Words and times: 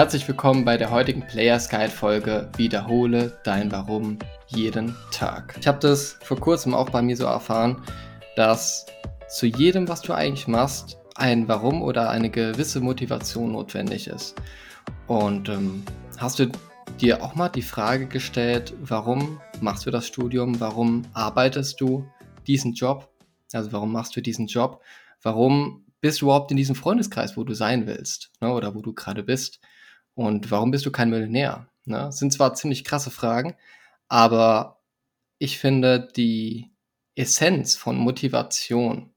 Herzlich 0.00 0.26
willkommen 0.26 0.64
bei 0.64 0.78
der 0.78 0.90
heutigen 0.90 1.20
Players 1.26 1.68
Guide 1.68 1.90
Folge 1.90 2.48
Wiederhole 2.56 3.38
dein 3.44 3.70
Warum 3.70 4.18
jeden 4.46 4.96
Tag. 5.12 5.54
Ich 5.60 5.66
habe 5.66 5.78
das 5.78 6.16
vor 6.22 6.40
kurzem 6.40 6.72
auch 6.72 6.88
bei 6.88 7.02
mir 7.02 7.18
so 7.18 7.26
erfahren, 7.26 7.82
dass 8.34 8.86
zu 9.28 9.44
jedem, 9.44 9.88
was 9.88 10.00
du 10.00 10.14
eigentlich 10.14 10.48
machst, 10.48 10.96
ein 11.16 11.48
Warum 11.48 11.82
oder 11.82 12.08
eine 12.08 12.30
gewisse 12.30 12.80
Motivation 12.80 13.52
notwendig 13.52 14.06
ist. 14.06 14.36
Und 15.06 15.50
ähm, 15.50 15.82
hast 16.16 16.38
du 16.38 16.50
dir 16.98 17.22
auch 17.22 17.34
mal 17.34 17.50
die 17.50 17.60
Frage 17.60 18.06
gestellt, 18.06 18.72
warum 18.80 19.38
machst 19.60 19.84
du 19.84 19.90
das 19.90 20.06
Studium? 20.06 20.60
Warum 20.60 21.02
arbeitest 21.12 21.78
du 21.78 22.06
diesen 22.46 22.72
Job? 22.72 23.10
Also 23.52 23.70
warum 23.72 23.92
machst 23.92 24.16
du 24.16 24.22
diesen 24.22 24.46
Job? 24.46 24.80
Warum 25.20 25.84
bist 26.00 26.22
du 26.22 26.24
überhaupt 26.24 26.50
in 26.52 26.56
diesem 26.56 26.74
Freundeskreis, 26.74 27.36
wo 27.36 27.44
du 27.44 27.52
sein 27.52 27.86
willst 27.86 28.30
ne, 28.40 28.50
oder 28.50 28.74
wo 28.74 28.80
du 28.80 28.94
gerade 28.94 29.22
bist? 29.22 29.60
Und 30.20 30.50
warum 30.50 30.70
bist 30.70 30.84
du 30.84 30.90
kein 30.90 31.08
Millionär? 31.08 31.66
Ne? 31.86 32.12
Sind 32.12 32.30
zwar 32.30 32.52
ziemlich 32.52 32.84
krasse 32.84 33.10
Fragen, 33.10 33.54
aber 34.06 34.82
ich 35.38 35.58
finde 35.58 36.08
die 36.14 36.72
Essenz 37.14 37.74
von 37.74 37.96
Motivation, 37.96 39.14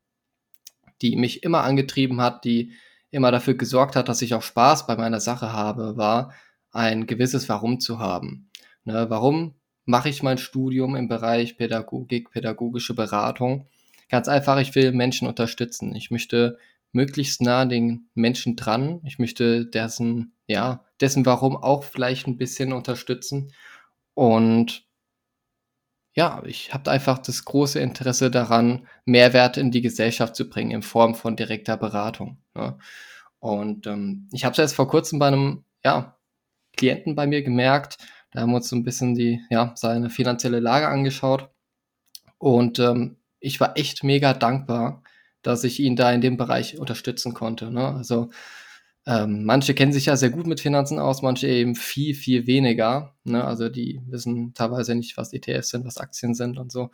die 1.02 1.18
mich 1.18 1.44
immer 1.44 1.66
angetrieben 1.66 2.22
hat, 2.22 2.46
die 2.46 2.72
immer 3.12 3.32
dafür 3.32 3.56
gesorgt 3.56 3.98
hat, 3.98 4.08
dass 4.08 4.22
ich 4.22 4.34
auch 4.34 4.44
Spaß 4.44 4.88
bei 4.88 4.96
meiner 4.96 5.20
Sache 5.20 5.52
habe, 5.52 5.98
war 5.98 6.32
ein 6.72 7.06
gewisses 7.06 7.50
Warum 7.50 7.82
zu 7.82 8.00
haben. 8.00 8.50
Ne, 8.86 9.10
warum 9.10 9.56
mache 9.84 10.08
ich 10.08 10.24
mein 10.24 10.38
Studium 10.38 10.96
im 10.96 11.10
Bereich 11.10 11.58
Pädagogik, 11.58 12.32
pädagogische 12.32 12.96
Beratung? 12.96 13.68
Ganz 14.08 14.30
einfach, 14.30 14.58
ich 14.58 14.73
will 14.73 14.94
Menschen 14.94 15.28
unterstützen. 15.28 15.95
Ich 15.95 16.12
möchte 16.12 16.58
möglichst 16.94 17.41
nah 17.41 17.66
den 17.66 18.09
Menschen 18.13 18.55
dran. 18.55 19.02
Ich 19.03 19.19
möchte 19.19 19.66
dessen, 19.66 20.36
ja, 20.47 20.86
dessen 21.02 21.25
Warum 21.25 21.58
auch 21.58 21.83
vielleicht 21.83 22.27
ein 22.27 22.38
bisschen 22.38 22.72
unterstützen. 22.72 23.52
Und 24.13 24.86
ja, 26.16 26.44
ich 26.45 26.73
habe 26.73 26.91
einfach 26.91 27.17
das 27.17 27.44
große 27.44 27.80
Interesse 27.80 28.30
daran, 28.30 28.88
Mehrwert 29.05 29.58
in 29.58 29.71
die 29.71 29.81
Gesellschaft 29.81 30.36
zu 30.36 30.47
bringen 30.47 30.71
in 30.71 30.83
Form 30.83 31.16
von 31.16 31.36
direkter 31.36 31.75
Beratung. 31.75 32.38
Ne? 32.53 32.77
Und 33.39 33.88
ähm, 33.88 34.30
ich 34.31 34.45
habe 34.45 34.53
es 34.53 34.58
jetzt 34.58 34.75
vor 34.75 34.88
kurzem 34.88 35.19
bei 35.19 35.27
einem 35.27 35.66
ja, 35.83 36.17
Klienten 36.77 37.16
bei 37.16 37.25
mir 37.27 37.44
gemerkt. 37.44 37.97
Da 38.31 38.41
haben 38.41 38.52
wir 38.52 38.58
uns 38.58 38.69
so 38.69 38.75
ein 38.75 38.83
bisschen 38.83 39.16
die, 39.16 39.41
ja, 39.49 39.73
seine 39.75 40.09
finanzielle 40.09 40.59
Lage 40.59 40.88
angeschaut. 40.88 41.49
Und 42.38 42.77
ähm, 42.80 43.17
ich 43.39 43.59
war 43.59 43.77
echt 43.77 44.03
mega 44.03 44.33
dankbar, 44.33 45.03
dass 45.44 45.63
ich 45.63 45.80
ihn 45.80 45.95
da 45.95 46.11
in 46.11 46.22
dem 46.22 46.38
Bereich 46.38 46.80
unterstützen 46.80 47.33
konnte. 47.33 47.72
Ne? 47.72 47.88
Also 47.88 48.30
ähm, 49.05 49.44
manche 49.44 49.73
kennen 49.73 49.91
sich 49.91 50.05
ja 50.05 50.16
sehr 50.16 50.30
gut 50.30 50.47
mit 50.47 50.61
Finanzen 50.61 50.97
aus, 50.97 51.22
manche 51.22 51.47
eben 51.47 51.75
viel, 51.75 52.16
viel 52.16 52.47
weniger. 52.47 53.16
Ne? 53.25 53.44
Also 53.44 53.67
die 53.69 54.02
wissen 54.08 54.53
teilweise 54.53 54.95
nicht, 54.95 55.17
was 55.17 55.33
ETFs 55.33 55.69
sind, 55.69 55.86
was 55.86 55.97
Aktien 55.97 56.33
sind 56.33 56.58
und 56.58 56.71
so. 56.71 56.89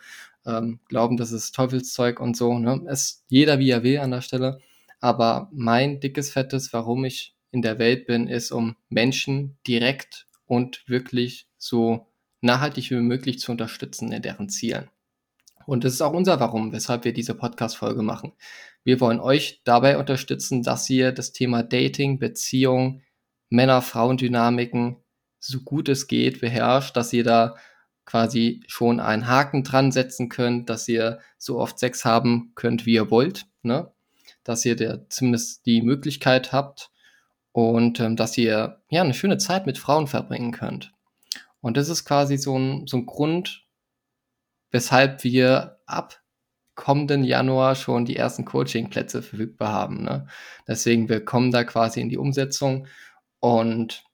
Ähm, 0.46 0.80
glauben, 0.88 1.18
das 1.18 1.32
ist 1.32 1.54
Teufelszeug 1.54 2.20
und 2.20 2.36
so. 2.36 2.58
Ne? 2.58 2.84
Es 2.88 3.24
jeder 3.28 3.60
wie 3.60 3.70
er 3.70 3.84
will 3.84 4.00
an 4.00 4.12
der 4.12 4.22
Stelle. 4.22 4.60
Aber 5.00 5.50
mein 5.54 6.00
dickes 6.00 6.32
Fettes, 6.32 6.74
warum 6.74 7.06
ich 7.06 7.36
in 7.52 7.62
der 7.62 7.80
Welt 7.80 8.08
bin, 8.08 8.28
ist, 8.28 8.52
um 8.52 8.76
Menschen 8.90 9.58
direkt 9.68 10.28
und 10.46 10.84
wirklich 10.88 11.48
so 11.58 12.08
nachhaltig 12.42 12.90
wie 12.90 12.96
möglich 12.96 13.40
zu 13.40 13.52
unterstützen 13.52 14.12
in 14.12 14.22
deren 14.22 14.50
Zielen. 14.50 14.90
Und 15.70 15.84
das 15.84 15.94
ist 15.94 16.02
auch 16.02 16.14
unser 16.14 16.40
Warum, 16.40 16.72
weshalb 16.72 17.06
wir 17.06 17.14
diese 17.14 17.36
Podcast-Folge 17.36 18.02
machen. 18.02 18.34
Wir 18.84 19.00
wollen 19.00 19.20
euch 19.20 19.62
dabei 19.66 20.00
unterstützen, 20.00 20.64
dass 20.64 20.90
ihr 20.90 21.12
das 21.12 21.32
Thema 21.32 21.62
Dating, 21.62 22.18
Beziehung, 22.18 23.04
Männer-Frauen-Dynamiken 23.50 24.98
so 25.40 25.60
gut 25.60 25.88
es 25.88 26.08
geht 26.08 26.42
beherrscht, 26.42 26.98
dass 26.98 27.14
ihr 27.14 27.24
da 27.24 27.56
quasi 28.06 28.64
schon 28.66 29.00
einen 29.00 29.28
Haken 29.28 29.64
dran 29.64 29.92
setzen 29.92 30.28
könnt, 30.28 30.72
dass 30.72 30.88
ihr 30.88 31.20
so 31.38 31.60
oft 31.60 31.78
Sex 31.78 32.04
haben 32.04 32.52
könnt, 32.56 32.88
wie 32.88 32.94
ihr 32.94 33.12
wollt, 33.12 33.46
ne? 33.62 33.92
dass 34.44 34.66
ihr 34.66 34.76
der 34.76 35.08
zumindest 35.10 35.68
die 35.68 35.84
Möglichkeit 35.84 36.52
habt 36.52 36.90
und 37.52 38.00
ähm, 38.00 38.16
dass 38.16 38.36
ihr 38.40 38.82
ja 38.90 39.02
eine 39.04 39.14
schöne 39.14 39.38
Zeit 39.38 39.68
mit 39.68 39.78
Frauen 39.78 40.08
verbringen 40.08 40.52
könnt. 40.52 40.94
Und 41.62 41.78
das 41.78 41.90
ist 41.90 42.06
quasi 42.06 42.38
so 42.38 42.58
ein, 42.58 42.88
so 42.88 42.98
ein 42.98 43.06
Grund, 43.06 43.69
weshalb 44.72 45.24
wir 45.24 45.80
ab 45.86 46.22
kommenden 46.76 47.26
Januar 47.26 47.76
schon 47.76 48.06
die 48.06 48.16
ersten 48.16 48.46
Coaching-Plätze 48.46 49.22
verfügbar 49.22 49.74
haben. 49.74 50.04
Ne? 50.04 50.28
Deswegen, 50.66 51.10
wir 51.10 51.26
kommen 51.26 51.52
da 51.52 51.66
quasi 51.66 52.00
in 52.00 52.08
die 52.08 52.18
Umsetzung 52.18 52.88
und 53.42 54.06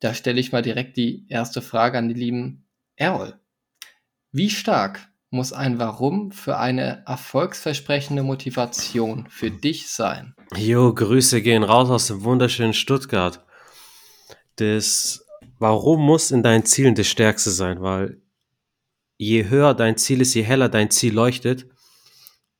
da 0.00 0.12
stelle 0.12 0.40
ich 0.40 0.50
mal 0.50 0.62
direkt 0.62 0.96
die 0.96 1.26
erste 1.28 1.62
Frage 1.62 1.96
an 1.96 2.08
die 2.08 2.14
lieben 2.14 2.66
Errol. 2.96 3.38
Wie 4.32 4.50
stark 4.50 5.08
muss 5.30 5.52
ein 5.52 5.78
Warum 5.78 6.32
für 6.32 6.58
eine 6.58 7.04
erfolgsversprechende 7.06 8.24
Motivation 8.24 9.28
für 9.30 9.52
dich 9.52 9.88
sein? 9.88 10.34
Jo, 10.56 10.92
Grüße 10.92 11.40
gehen 11.40 11.62
raus 11.62 11.88
aus 11.88 12.08
dem 12.08 12.24
wunderschönen 12.24 12.74
Stuttgart. 12.74 13.44
Das 14.56 15.24
Warum 15.58 16.04
muss 16.04 16.32
in 16.32 16.42
deinen 16.42 16.64
Zielen 16.64 16.94
das 16.94 17.06
Stärkste 17.06 17.50
sein, 17.50 17.80
weil 17.80 18.20
je 19.16 19.48
höher 19.48 19.74
dein 19.74 19.96
Ziel 19.96 20.20
ist, 20.20 20.34
je 20.34 20.42
heller 20.42 20.68
dein 20.68 20.90
Ziel 20.90 21.14
leuchtet, 21.14 21.66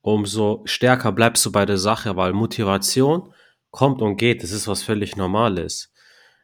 umso 0.01 0.63
stärker 0.65 1.13
bleibst 1.13 1.45
du 1.47 1.53
bei 1.53 1.67
der 1.67 1.79
Sache, 1.79 2.17
weil 2.17 2.33
Motivation 2.33 3.33
kommt 3.71 4.03
und 4.03 4.17
geht, 4.17 4.43
das 4.43 4.53
ist 4.53 4.69
was 4.69 4.83
völlig 4.83 5.17
Normales. 5.17 5.93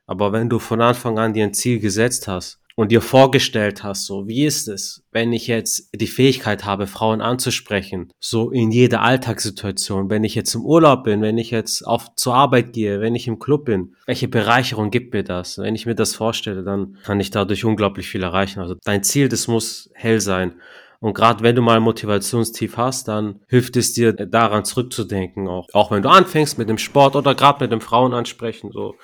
Aber 0.07 0.33
wenn 0.33 0.49
du 0.49 0.59
von 0.59 0.81
Anfang 0.81 1.19
an 1.19 1.33
dir 1.33 1.45
ein 1.45 1.55
Ziel 1.55 1.79
gesetzt 1.79 2.29
hast 2.29 2.62
und 2.77 2.91
dir 2.91 3.01
vorgestellt 3.01 3.83
hast, 3.83 4.07
so 4.07 4.27
wie 4.29 4.45
ist 4.45 4.69
es, 4.69 5.05
wenn 5.13 5.33
ich 5.33 5.47
jetzt 5.47 5.91
die 5.95 6.07
Fähigkeit 6.07 6.65
habe, 6.65 6.87
Frauen 6.87 7.21
anzusprechen, 7.21 8.11
so 8.19 8.51
in 8.51 8.71
jeder 8.71 9.03
Alltagssituation, 9.03 10.11
wenn 10.11 10.25
ich 10.25 10.35
jetzt 10.35 10.55
im 10.55 10.65
Urlaub 10.65 11.05
bin, 11.05 11.23
wenn 11.23 11.39
ich 11.39 11.51
jetzt 11.51 11.87
auf 11.87 12.15
zur 12.17 12.35
Arbeit 12.35 12.73
gehe, 12.73 13.01
wenn 13.01 13.15
ich 13.15 13.29
im 13.29 13.39
Club 13.39 13.67
bin, 13.67 13.95
welche 14.07 14.29
Bereicherung 14.29 14.91
gibt 14.91 15.13
mir 15.13 15.25
das? 15.25 15.59
Wenn 15.59 15.75
ich 15.75 15.87
mir 15.87 15.95
das 15.95 16.15
vorstelle, 16.15 16.63
dann 16.63 16.99
kann 17.05 17.21
ich 17.21 17.31
dadurch 17.31 17.65
unglaublich 17.65 18.09
viel 18.09 18.23
erreichen. 18.23 18.61
Also 18.61 18.77
dein 18.85 19.03
Ziel, 19.03 19.29
das 19.29 19.49
muss 19.49 19.91
hell 19.95 20.21
sein. 20.21 20.55
Und 21.03 21.15
gerade 21.15 21.43
wenn 21.43 21.57
du 21.57 21.63
mal 21.63 21.81
Motivationstief 21.81 22.77
hast, 22.77 23.09
dann 23.09 23.41
hilft 23.49 23.77
es 23.77 23.93
dir 23.93 24.13
daran 24.13 24.65
zurückzudenken, 24.65 25.49
auch, 25.49 25.67
auch 25.73 25.91
wenn 25.91 26.03
du 26.03 26.09
anfängst 26.09 26.59
mit 26.59 26.69
dem 26.69 26.79
Sport 26.79 27.17
oder 27.17 27.35
gerade 27.35 27.65
mit 27.65 27.73
dem 27.73 27.81
Frauen 27.81 28.15
ansprechen, 28.15 28.71
so 28.73 28.95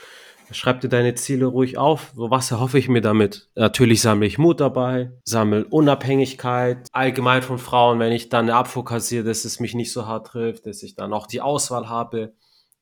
Schreib 0.51 0.81
dir 0.81 0.89
deine 0.89 1.15
Ziele 1.15 1.47
ruhig 1.47 1.79
auf. 1.79 2.13
So, 2.15 2.31
was 2.31 2.51
erhoffe 2.51 2.79
ich 2.79 2.89
mir 2.89 3.01
damit? 3.01 3.49
Natürlich 3.55 4.01
sammle 4.01 4.27
ich 4.27 4.39
Mut 4.39 4.61
dabei, 4.61 5.13
sammle 5.25 5.65
Unabhängigkeit, 5.65 6.89
allgemein 6.93 7.43
von 7.43 7.59
Frauen, 7.59 7.99
wenn 7.99 8.13
ich 8.13 8.29
dann 8.29 8.47
eine 8.47 8.57
Abfuhr 8.57 8.85
kassiere, 8.85 9.25
dass 9.25 9.45
es 9.45 9.61
mich 9.61 9.75
nicht 9.75 9.93
so 9.93 10.07
hart 10.07 10.29
trifft, 10.29 10.67
dass 10.67 10.83
ich 10.83 10.95
dann 10.95 11.13
auch 11.13 11.27
die 11.27 11.41
Auswahl 11.41 11.89
habe. 11.89 12.33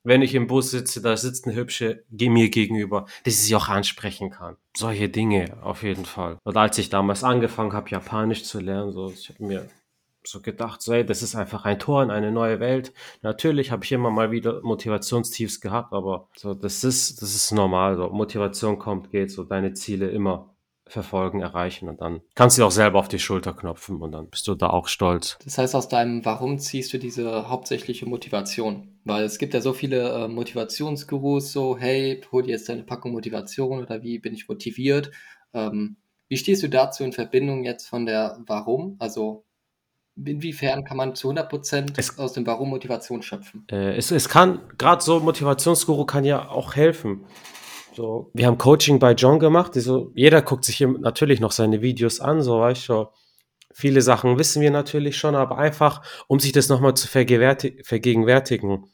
Wenn 0.04 0.22
ich 0.22 0.36
im 0.36 0.46
Bus 0.46 0.70
sitze, 0.70 1.02
da 1.02 1.16
sitzt 1.16 1.46
eine 1.46 1.56
hübsche 1.56 2.04
mir 2.10 2.48
gegenüber, 2.48 3.06
dass 3.24 3.34
ich 3.34 3.42
sie 3.42 3.56
auch 3.56 3.68
ansprechen 3.68 4.30
kann. 4.30 4.56
Solche 4.76 5.08
Dinge 5.08 5.58
auf 5.62 5.82
jeden 5.82 6.04
Fall. 6.04 6.38
Und 6.44 6.56
als 6.56 6.78
ich 6.78 6.90
damals 6.90 7.24
angefangen 7.24 7.72
habe, 7.72 7.90
Japanisch 7.90 8.44
zu 8.44 8.60
lernen, 8.60 8.92
so, 8.92 9.10
ich 9.10 9.28
habe 9.28 9.44
mir 9.44 9.68
so 10.26 10.40
gedacht, 10.40 10.82
so, 10.82 10.92
ey, 10.92 11.04
das 11.04 11.22
ist 11.22 11.34
einfach 11.34 11.64
ein 11.64 11.78
Tor 11.78 12.02
in 12.02 12.10
eine 12.10 12.32
neue 12.32 12.60
Welt. 12.60 12.92
Natürlich 13.22 13.70
habe 13.70 13.84
ich 13.84 13.92
immer 13.92 14.10
mal 14.10 14.30
wieder 14.30 14.60
Motivationstiefs 14.62 15.60
gehabt, 15.60 15.92
aber 15.92 16.28
so, 16.36 16.54
das 16.54 16.84
ist, 16.84 17.22
das 17.22 17.34
ist 17.34 17.52
normal. 17.52 17.96
So, 17.96 18.10
Motivation 18.10 18.78
kommt, 18.78 19.10
geht, 19.10 19.30
so 19.30 19.44
deine 19.44 19.74
Ziele 19.74 20.08
immer 20.08 20.56
verfolgen, 20.88 21.40
erreichen 21.40 21.88
und 21.88 22.00
dann 22.00 22.20
kannst 22.34 22.58
du 22.58 22.64
auch 22.64 22.70
selber 22.70 23.00
auf 23.00 23.08
die 23.08 23.18
Schulter 23.18 23.52
knopfen 23.52 24.00
und 24.00 24.12
dann 24.12 24.30
bist 24.30 24.46
du 24.46 24.54
da 24.54 24.70
auch 24.70 24.86
stolz. 24.86 25.36
Das 25.44 25.58
heißt, 25.58 25.74
aus 25.74 25.88
deinem 25.88 26.24
Warum 26.24 26.58
ziehst 26.58 26.92
du 26.92 26.98
diese 26.98 27.48
hauptsächliche 27.48 28.06
Motivation? 28.06 29.00
Weil 29.04 29.24
es 29.24 29.38
gibt 29.38 29.54
ja 29.54 29.60
so 29.60 29.72
viele 29.72 30.08
äh, 30.10 30.28
Motivationsgurus, 30.28 31.52
so, 31.52 31.76
hey, 31.76 32.22
hol 32.30 32.44
dir 32.44 32.52
jetzt 32.52 32.68
deine 32.68 32.84
Packung 32.84 33.12
Motivation 33.12 33.80
oder 33.80 34.02
wie 34.02 34.18
bin 34.20 34.34
ich 34.34 34.48
motiviert? 34.48 35.10
Ähm, 35.52 35.96
wie 36.28 36.36
stehst 36.36 36.62
du 36.62 36.68
dazu 36.68 37.02
in 37.04 37.12
Verbindung 37.12 37.64
jetzt 37.64 37.88
von 37.88 38.06
der 38.06 38.38
Warum? 38.46 38.96
Also 38.98 39.44
inwiefern 40.24 40.84
kann 40.84 40.96
man 40.96 41.14
zu 41.14 41.30
100% 41.30 42.18
aus 42.18 42.32
dem 42.32 42.46
Warum 42.46 42.70
Motivation 42.70 43.22
schöpfen? 43.22 43.66
Äh, 43.70 43.96
es, 43.96 44.10
es 44.10 44.28
kann, 44.28 44.60
gerade 44.78 45.02
so 45.02 45.20
Motivationsguru 45.20 46.04
kann 46.06 46.24
ja 46.24 46.48
auch 46.48 46.74
helfen. 46.74 47.26
So, 47.94 48.30
wir 48.34 48.46
haben 48.46 48.58
Coaching 48.58 48.98
bei 48.98 49.12
John 49.12 49.38
gemacht. 49.38 49.72
So, 49.74 50.12
jeder 50.14 50.42
guckt 50.42 50.64
sich 50.64 50.80
natürlich 50.80 51.40
noch 51.40 51.52
seine 51.52 51.80
Videos 51.82 52.20
an, 52.20 52.42
so 52.42 52.60
weißt 52.60 52.88
du. 52.88 53.06
Viele 53.72 54.00
Sachen 54.00 54.38
wissen 54.38 54.62
wir 54.62 54.70
natürlich 54.70 55.18
schon, 55.18 55.34
aber 55.34 55.58
einfach, 55.58 56.00
um 56.28 56.40
sich 56.40 56.52
das 56.52 56.70
nochmal 56.70 56.94
zu 56.94 57.08
vergegenwärtigen. 57.08 58.86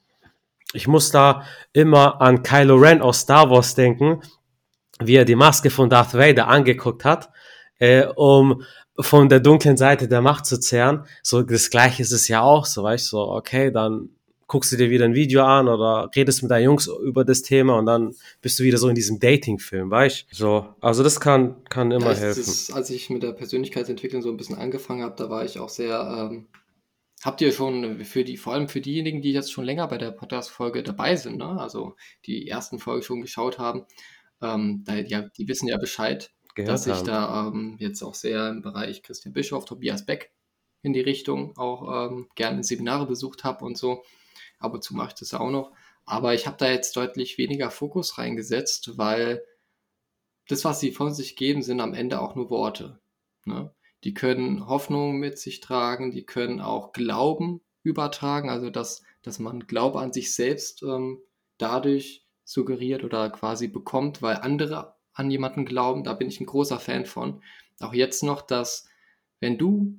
Ich 0.73 0.89
muss 0.89 1.13
da 1.13 1.45
immer 1.73 2.21
an 2.21 2.43
Kylo 2.43 2.77
Ren 2.77 3.01
aus 3.01 3.21
Star 3.21 3.49
Wars 3.49 3.77
denken, 3.77 4.23
wie 5.01 5.15
er 5.15 5.25
die 5.25 5.37
Maske 5.37 5.71
von 5.71 5.89
Darth 5.89 6.15
Vader 6.15 6.49
angeguckt 6.49 7.05
hat, 7.05 7.31
äh, 7.79 8.07
um 8.17 8.63
von 8.99 9.29
der 9.29 9.41
dunklen 9.41 9.77
Seite 9.77 10.09
der 10.09 10.21
Macht 10.21 10.47
zu 10.47 10.61
zehren. 10.61 11.05
So 11.23 11.43
das 11.43 11.71
gleiche 11.71 12.03
ist 12.03 12.13
es 12.13 12.29
ja 12.29 12.43
auch, 12.43 12.67
so 12.67 12.83
weißt 12.83 13.07
du, 13.07 13.17
so, 13.17 13.29
okay, 13.31 13.71
dann 13.71 14.11
guckst 14.53 14.71
du 14.71 14.77
dir 14.77 14.91
wieder 14.91 15.07
ein 15.07 15.15
Video 15.15 15.45
an 15.45 15.67
oder 15.67 16.11
redest 16.15 16.43
mit 16.43 16.51
deinen 16.51 16.65
Jungs 16.65 16.87
über 16.87 17.25
das 17.25 17.41
Thema 17.41 17.79
und 17.79 17.87
dann 17.87 18.15
bist 18.43 18.59
du 18.59 18.65
wieder 18.65 18.77
so 18.77 18.89
in 18.89 18.95
diesem 18.95 19.19
Dating-Film, 19.19 19.91
weißt 19.91 20.27
du? 20.31 20.37
So, 20.37 20.75
also 20.83 21.03
das 21.03 21.21
kann, 21.21 21.65
kann 21.71 21.91
immer 21.91 22.07
Ja, 22.07 22.13
es 22.13 22.21
helfen. 22.21 22.41
ist, 22.41 22.71
als 22.71 22.91
ich 22.91 23.09
mit 23.09 23.23
der 23.23 23.33
Persönlichkeitsentwicklung 23.33 24.21
so 24.21 24.29
ein 24.29 24.37
bisschen 24.37 24.59
angefangen 24.59 25.03
habe, 25.03 25.15
da 25.17 25.31
war 25.31 25.43
ich 25.43 25.59
auch 25.59 25.71
sehr, 25.71 26.29
ähm, 26.31 26.49
habt 27.23 27.41
ihr 27.41 27.51
schon 27.51 28.05
für 28.05 28.25
die, 28.25 28.37
vor 28.37 28.53
allem 28.53 28.69
für 28.69 28.83
diejenigen, 28.83 29.23
die 29.23 29.33
jetzt 29.33 29.51
schon 29.51 29.65
länger 29.65 29.89
bei 29.89 29.97
der 29.97 30.11
Podcast-Folge 30.11 30.83
dabei 30.83 31.17
sind, 31.17 31.39
ne? 31.39 31.59
also 31.59 31.97
die 32.27 32.47
ersten 32.47 32.79
Folgen 32.79 33.03
schon 33.03 33.23
geschaut 33.23 33.59
haben, 33.59 33.87
ähm, 34.43 34.83
da, 34.85 34.97
ja, 34.97 35.23
die 35.39 35.49
wissen 35.49 35.69
ja 35.69 35.79
Bescheid, 35.79 36.31
Gehört 36.55 36.73
dass 36.73 36.87
ich 36.87 36.95
haben. 36.95 37.07
da 37.07 37.47
ähm, 37.49 37.77
jetzt 37.79 38.03
auch 38.03 38.15
sehr 38.15 38.49
im 38.49 38.63
Bereich 38.63 39.03
Christian 39.03 39.33
Bischof, 39.33 39.65
Tobias 39.65 40.05
Beck 40.05 40.33
in 40.83 40.93
die 40.93 41.01
Richtung 41.01 41.57
auch 41.57 42.11
ähm, 42.11 42.29
gerne 42.35 42.63
Seminare 42.65 43.07
besucht 43.07 43.45
habe 43.45 43.65
und 43.65 43.79
so. 43.79 44.03
Ab 44.59 44.75
und 44.75 44.83
zu 44.83 44.95
mache 44.95 45.09
ich 45.09 45.15
das 45.15 45.35
auch 45.35 45.51
noch. 45.51 45.73
Aber 46.05 46.35
ich 46.35 46.47
habe 46.47 46.57
da 46.59 46.69
jetzt 46.69 46.97
deutlich 46.97 47.39
weniger 47.39 47.71
Fokus 47.71 48.19
reingesetzt, 48.19 48.99
weil 48.99 49.45
das, 50.49 50.65
was 50.65 50.81
sie 50.81 50.93
von 50.93 51.15
sich 51.15 51.37
geben, 51.37 51.63
sind 51.63 51.81
am 51.81 51.95
Ende 51.95 52.21
auch 52.21 52.35
nur 52.35 52.51
Worte. 52.51 53.01
Ne? 53.45 53.73
Die 54.05 54.15
können 54.15 54.67
Hoffnung 54.67 55.19
mit 55.19 55.39
sich 55.39 55.61
tragen, 55.61 56.11
die 56.11 56.27
können 56.27 56.61
auch 56.61 56.93
Glauben 56.93 57.61
übertragen, 57.85 58.51
also 58.51 58.71
dass, 58.71 59.03
dass 59.23 59.39
man 59.39 59.67
Glaube 59.67 60.01
an 60.01 60.13
sich 60.13 60.35
selbst 60.35 60.83
ähm, 60.83 61.23
dadurch 61.59 62.27
suggeriert 62.45 63.05
oder 63.05 63.31
quasi 63.31 63.69
bekommt, 63.69 64.23
weil 64.23 64.37
andere 64.37 64.97
an 65.15 65.31
jemanden 65.31 65.65
glauben. 65.65 66.05
Da 66.05 66.15
bin 66.15 66.29
ich 66.29 66.41
ein 66.41 66.47
großer 66.47 66.79
Fan 66.79 67.07
von. 67.07 67.43
Auch 67.81 67.95
jetzt 67.95 68.23
noch, 68.23 68.43
dass 68.43 68.89
wenn 69.41 69.59
du 69.59 69.99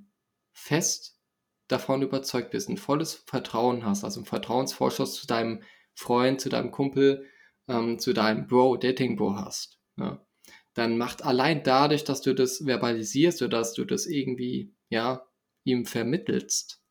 fest 0.51 1.19
davon 1.67 2.01
überzeugt 2.01 2.51
bist, 2.51 2.69
ein 2.69 2.77
volles 2.77 3.23
Vertrauen 3.25 3.85
hast, 3.85 4.03
also 4.03 4.21
ein 4.21 4.25
Vertrauensvorschuss 4.25 5.15
zu 5.15 5.27
deinem 5.27 5.63
Freund, 5.93 6.41
zu 6.41 6.49
deinem 6.49 6.71
Kumpel, 6.71 7.25
ähm, 7.67 7.99
zu 7.99 8.13
deinem 8.13 8.47
Bro, 8.47 8.77
Dating 8.77 9.15
Bro 9.15 9.35
hast, 9.35 9.79
ja, 9.97 10.25
dann 10.73 10.97
macht 10.97 11.23
allein 11.23 11.63
dadurch, 11.63 12.03
dass 12.03 12.21
du 12.21 12.33
das 12.33 12.63
verbalisierst 12.65 13.41
oder 13.41 13.59
dass 13.59 13.73
du 13.73 13.85
das 13.85 14.05
irgendwie, 14.05 14.73
ja, 14.89 15.25
ihm 15.63 15.85
vermittelst, 15.85 16.81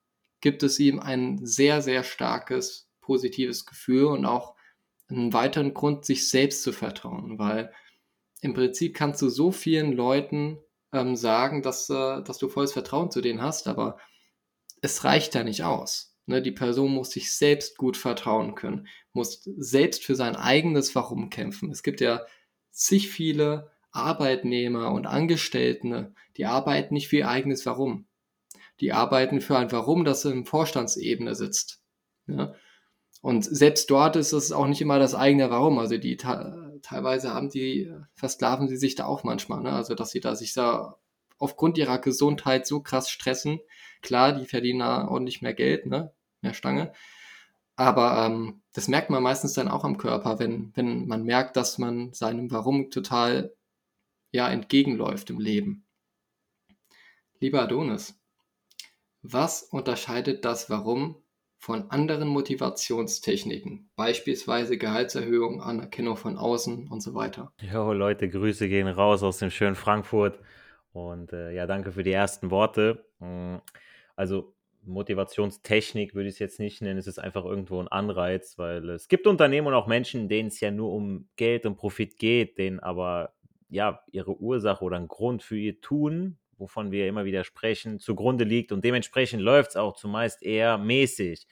gibt 0.41 0.63
es 0.63 0.79
ihm 0.79 1.01
ein 1.01 1.45
sehr, 1.45 1.83
sehr 1.83 2.05
starkes 2.05 2.89
positives 3.01 3.67
Gefühl 3.67 4.07
und 4.07 4.25
auch 4.25 4.55
einen 5.09 5.33
weiteren 5.33 5.75
Grund, 5.75 6.05
sich 6.05 6.29
selbst 6.29 6.63
zu 6.63 6.73
vertrauen, 6.73 7.39
weil 7.39 7.73
im 8.43 8.55
Prinzip 8.55 8.95
kannst 8.95 9.23
du 9.23 9.29
so 9.31 9.53
vielen 9.53 9.93
Leuten 9.93 10.59
ähm, 10.93 11.17
sagen, 11.17 11.63
dass, 11.63 11.89
äh, 11.89 12.23
dass 12.23 12.39
du 12.39 12.49
volles 12.49 12.73
Vertrauen 12.73 13.11
zu 13.11 13.23
denen 13.23 13.41
hast, 13.41 13.69
aber 13.69 13.99
es 14.83 15.05
reicht 15.05 15.35
da 15.35 15.45
nicht 15.45 15.63
aus. 15.63 16.19
Ne? 16.27 16.43
Die 16.43 16.51
Person 16.51 16.93
muss 16.93 17.13
sich 17.13 17.33
selbst 17.33 17.79
gut 17.79 17.97
vertrauen 17.97 18.57
können, 18.57 18.89
muss 19.13 19.43
selbst 19.45 20.05
für 20.05 20.17
sein 20.17 20.35
eigenes 20.35 20.95
Warum 20.97 21.31
kämpfen. 21.31 21.71
Es 21.71 21.85
gibt 21.85 22.01
ja 22.01 22.27
zig 22.73 23.11
viele 23.11 23.71
Arbeitnehmer 23.93 24.91
und 24.91 25.07
Angestellte, 25.07 26.13
die 26.37 26.45
arbeiten 26.45 26.95
nicht 26.95 27.09
für 27.09 27.19
ihr 27.19 27.29
eigenes 27.29 27.65
Warum. 27.65 28.07
Die 28.81 28.93
arbeiten 28.93 29.41
für 29.41 29.57
ein 29.57 29.71
Warum, 29.71 30.05
das 30.05 30.25
im 30.25 30.47
Vorstandsebene 30.47 31.37
sitzt. 31.37 31.81
Ja? 32.27 32.55
Und 33.21 33.45
selbst 33.45 33.89
dort 33.89 34.17
ist 34.17 34.33
es 34.33 34.51
auch 34.51 34.67
nicht 34.67 34.81
immer 34.81 34.99
das 34.99 35.15
eigene 35.15 35.49
Warum. 35.51 35.79
Also 35.79 35.97
die 35.97 36.17
teilweise 36.83 37.33
haben 37.35 37.49
die, 37.49 37.93
versklaven 38.15 38.69
sie 38.69 38.77
sich 38.77 38.95
da 38.95 39.07
auch 39.07 39.25
manchmal. 39.25 39.63
Ne? 39.63 39.73
Also 39.73 39.95
dass 39.95 40.11
sie 40.11 40.21
da 40.21 40.35
sich 40.35 40.53
da 40.53 40.99
aufgrund 41.39 41.79
ihrer 41.79 41.99
Gesundheit 41.99 42.67
so 42.67 42.81
krass 42.81 43.11
stressen. 43.11 43.61
Klar, 44.01 44.33
die 44.33 44.47
verdienen 44.47 44.81
da 44.81 45.09
ordentlich 45.09 45.43
mehr 45.43 45.55
Geld, 45.55 45.87
ne? 45.87 46.13
mehr 46.41 46.55
Stange. 46.55 46.93
Aber 47.77 48.25
ähm, 48.25 48.63
das 48.73 48.89
merkt 48.89 49.11
man 49.11 49.23
meistens 49.23 49.55
dann 49.55 49.69
auch 49.69 49.85
am 49.85 49.99
Körper, 49.99 50.39
wenn, 50.39 50.73
wenn 50.75 51.07
man 51.07 51.25
merkt, 51.25 51.57
dass 51.57 51.79
man 51.79 52.13
seinem 52.13 52.51
Warum 52.51 52.91
total 52.91 53.55
ja, 54.31 54.49
entgegenläuft 54.49 55.31
im 55.31 55.41
Leben. 55.41 55.85
Lieber 57.41 57.63
Adonis, 57.63 58.21
was 59.23 59.63
unterscheidet 59.63 60.45
das 60.45 60.71
Warum 60.71 61.22
von 61.63 61.89
anderen 61.93 62.27
Motivationstechniken, 62.27 63.89
beispielsweise 63.95 64.77
Gehaltserhöhung, 64.79 65.63
Anerkennung 65.63 66.17
von 66.17 66.37
außen 66.37 66.89
und 66.89 67.01
so 67.01 67.15
weiter? 67.15 67.53
Jo, 67.61 67.93
Leute, 67.93 68.29
Grüße 68.29 68.69
gehen 68.69 68.89
raus 68.89 69.23
aus 69.23 69.39
dem 69.39 69.51
schönen 69.51 69.77
Frankfurt. 69.77 70.41
Und 70.93 71.33
äh, 71.33 71.53
ja, 71.53 71.69
danke 71.69 71.93
für 71.93 72.03
die 72.03 72.11
ersten 72.11 72.51
Worte. 72.51 73.05
Mm, 73.21 73.59
Also 74.17 74.57
Motivationstechnik 74.83 76.17
würde 76.17 76.29
ich 76.29 76.35
es 76.35 76.39
jetzt 76.41 76.59
nicht 76.59 76.83
nennen, 76.83 76.99
es 76.99 77.07
ist 77.07 77.21
einfach 77.21 77.45
irgendwo 77.45 77.79
ein 77.79 77.87
Anreiz, 77.87 78.59
weil 78.59 78.91
es 78.91 79.07
gibt 79.07 79.29
Unternehmen 79.29 79.69
und 79.69 79.75
auch 79.75 79.87
Menschen, 79.87 80.29
denen 80.29 80.49
es 80.49 80.59
ja 80.59 80.73
nur 80.73 80.93
um 80.93 81.29
Geld 81.37 81.65
und 81.65 81.77
Profit 81.77 82.19
geht, 82.19 82.59
denen 82.59 82.81
aber 82.81 83.35
ja 83.69 84.01
ihre 84.11 84.37
Ursache 84.37 84.85
oder 84.85 84.97
ein 84.97 85.07
Grund 85.07 85.45
für 85.45 85.57
ihr 85.57 85.81
Tun, 85.81 86.39
wovon 86.63 86.93
wir 86.93 87.09
immer 87.09 87.25
wieder 87.25 87.43
sprechen, 87.43 87.99
zugrunde 87.99 88.45
liegt 88.45 88.71
und 88.71 88.85
dementsprechend 88.85 89.43
läuft 89.43 89.71
es 89.71 89.77
auch 89.77 89.97
zumeist 89.97 90.43
eher 90.43 90.79
mäßig. 90.79 91.47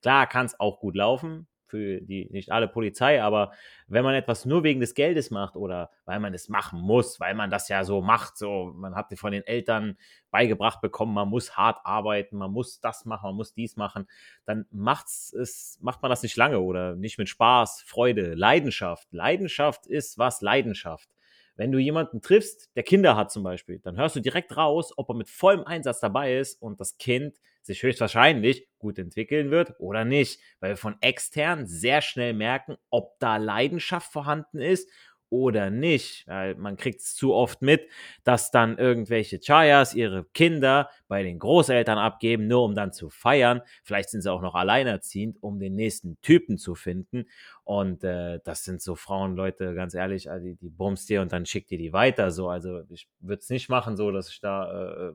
Klar 0.00 0.26
kann 0.26 0.46
es 0.46 0.58
auch 0.58 0.80
gut 0.80 0.96
laufen, 0.96 1.46
für 1.66 2.00
die 2.00 2.28
nicht 2.30 2.50
alle 2.50 2.66
Polizei, 2.66 3.22
aber 3.22 3.52
wenn 3.88 4.04
man 4.04 4.14
etwas 4.14 4.46
nur 4.46 4.62
wegen 4.62 4.80
des 4.80 4.94
Geldes 4.94 5.30
macht 5.30 5.54
oder 5.56 5.90
weil 6.06 6.18
man 6.18 6.32
es 6.32 6.48
machen 6.48 6.80
muss, 6.80 7.20
weil 7.20 7.34
man 7.34 7.50
das 7.50 7.68
ja 7.68 7.84
so 7.84 8.00
macht, 8.00 8.38
so 8.38 8.72
man 8.74 8.94
hat 8.94 9.12
von 9.18 9.32
den 9.32 9.46
Eltern 9.46 9.98
beigebracht 10.30 10.80
bekommen, 10.80 11.12
man 11.12 11.28
muss 11.28 11.56
hart 11.56 11.80
arbeiten, 11.84 12.38
man 12.38 12.52
muss 12.52 12.80
das 12.80 13.04
machen, 13.04 13.26
man 13.28 13.36
muss 13.36 13.52
dies 13.52 13.76
machen, 13.76 14.06
dann 14.46 14.64
macht's 14.70 15.32
es 15.32 15.78
macht 15.82 16.00
man 16.00 16.10
das 16.10 16.22
nicht 16.22 16.36
lange 16.36 16.60
oder 16.60 16.96
nicht 16.96 17.18
mit 17.18 17.28
Spaß, 17.28 17.82
Freude, 17.86 18.34
Leidenschaft. 18.34 19.12
Leidenschaft 19.12 19.86
ist 19.86 20.16
was 20.16 20.40
Leidenschaft. 20.40 21.10
Wenn 21.56 21.70
du 21.70 21.78
jemanden 21.78 22.20
triffst, 22.20 22.70
der 22.76 22.82
Kinder 22.82 23.16
hat 23.16 23.30
zum 23.30 23.44
Beispiel, 23.44 23.78
dann 23.78 23.96
hörst 23.96 24.16
du 24.16 24.20
direkt 24.20 24.56
raus, 24.56 24.92
ob 24.96 25.08
er 25.08 25.14
mit 25.14 25.30
vollem 25.30 25.64
Einsatz 25.64 26.00
dabei 26.00 26.38
ist 26.38 26.60
und 26.60 26.80
das 26.80 26.98
Kind 26.98 27.38
sich 27.62 27.82
höchstwahrscheinlich 27.82 28.68
gut 28.78 28.98
entwickeln 28.98 29.50
wird 29.50 29.74
oder 29.78 30.04
nicht, 30.04 30.40
weil 30.60 30.72
wir 30.72 30.76
von 30.76 30.96
extern 31.00 31.66
sehr 31.66 32.02
schnell 32.02 32.34
merken, 32.34 32.76
ob 32.90 33.18
da 33.20 33.36
Leidenschaft 33.38 34.12
vorhanden 34.12 34.60
ist 34.60 34.90
oder 35.34 35.68
nicht. 35.70 36.28
Weil 36.28 36.54
man 36.54 36.76
kriegt 36.76 37.00
es 37.00 37.16
zu 37.16 37.34
oft 37.34 37.60
mit, 37.60 37.88
dass 38.22 38.52
dann 38.52 38.78
irgendwelche 38.78 39.40
Chayas 39.40 39.94
ihre 39.94 40.24
Kinder 40.26 40.88
bei 41.08 41.24
den 41.24 41.40
Großeltern 41.40 41.98
abgeben, 41.98 42.46
nur 42.46 42.62
um 42.62 42.76
dann 42.76 42.92
zu 42.92 43.10
feiern. 43.10 43.60
Vielleicht 43.82 44.10
sind 44.10 44.22
sie 44.22 44.32
auch 44.32 44.42
noch 44.42 44.54
alleinerziehend, 44.54 45.42
um 45.42 45.58
den 45.58 45.74
nächsten 45.74 46.20
Typen 46.20 46.56
zu 46.56 46.76
finden. 46.76 47.26
Und 47.64 48.04
äh, 48.04 48.38
das 48.44 48.62
sind 48.62 48.80
so 48.80 48.94
Frauen, 48.94 49.34
Leute, 49.34 49.74
ganz 49.74 49.94
ehrlich, 49.94 50.30
also 50.30 50.46
die, 50.46 50.54
die 50.54 50.70
bummst 50.70 51.08
dir 51.08 51.20
und 51.20 51.32
dann 51.32 51.46
schickt 51.46 51.72
ihr 51.72 51.78
die 51.78 51.92
weiter. 51.92 52.30
So, 52.30 52.48
also 52.48 52.82
ich 52.90 53.08
würde 53.18 53.40
es 53.40 53.50
nicht 53.50 53.68
machen, 53.68 53.96
so 53.96 54.12
dass 54.12 54.30
ich 54.30 54.40
da 54.40 55.08
äh, 55.10 55.12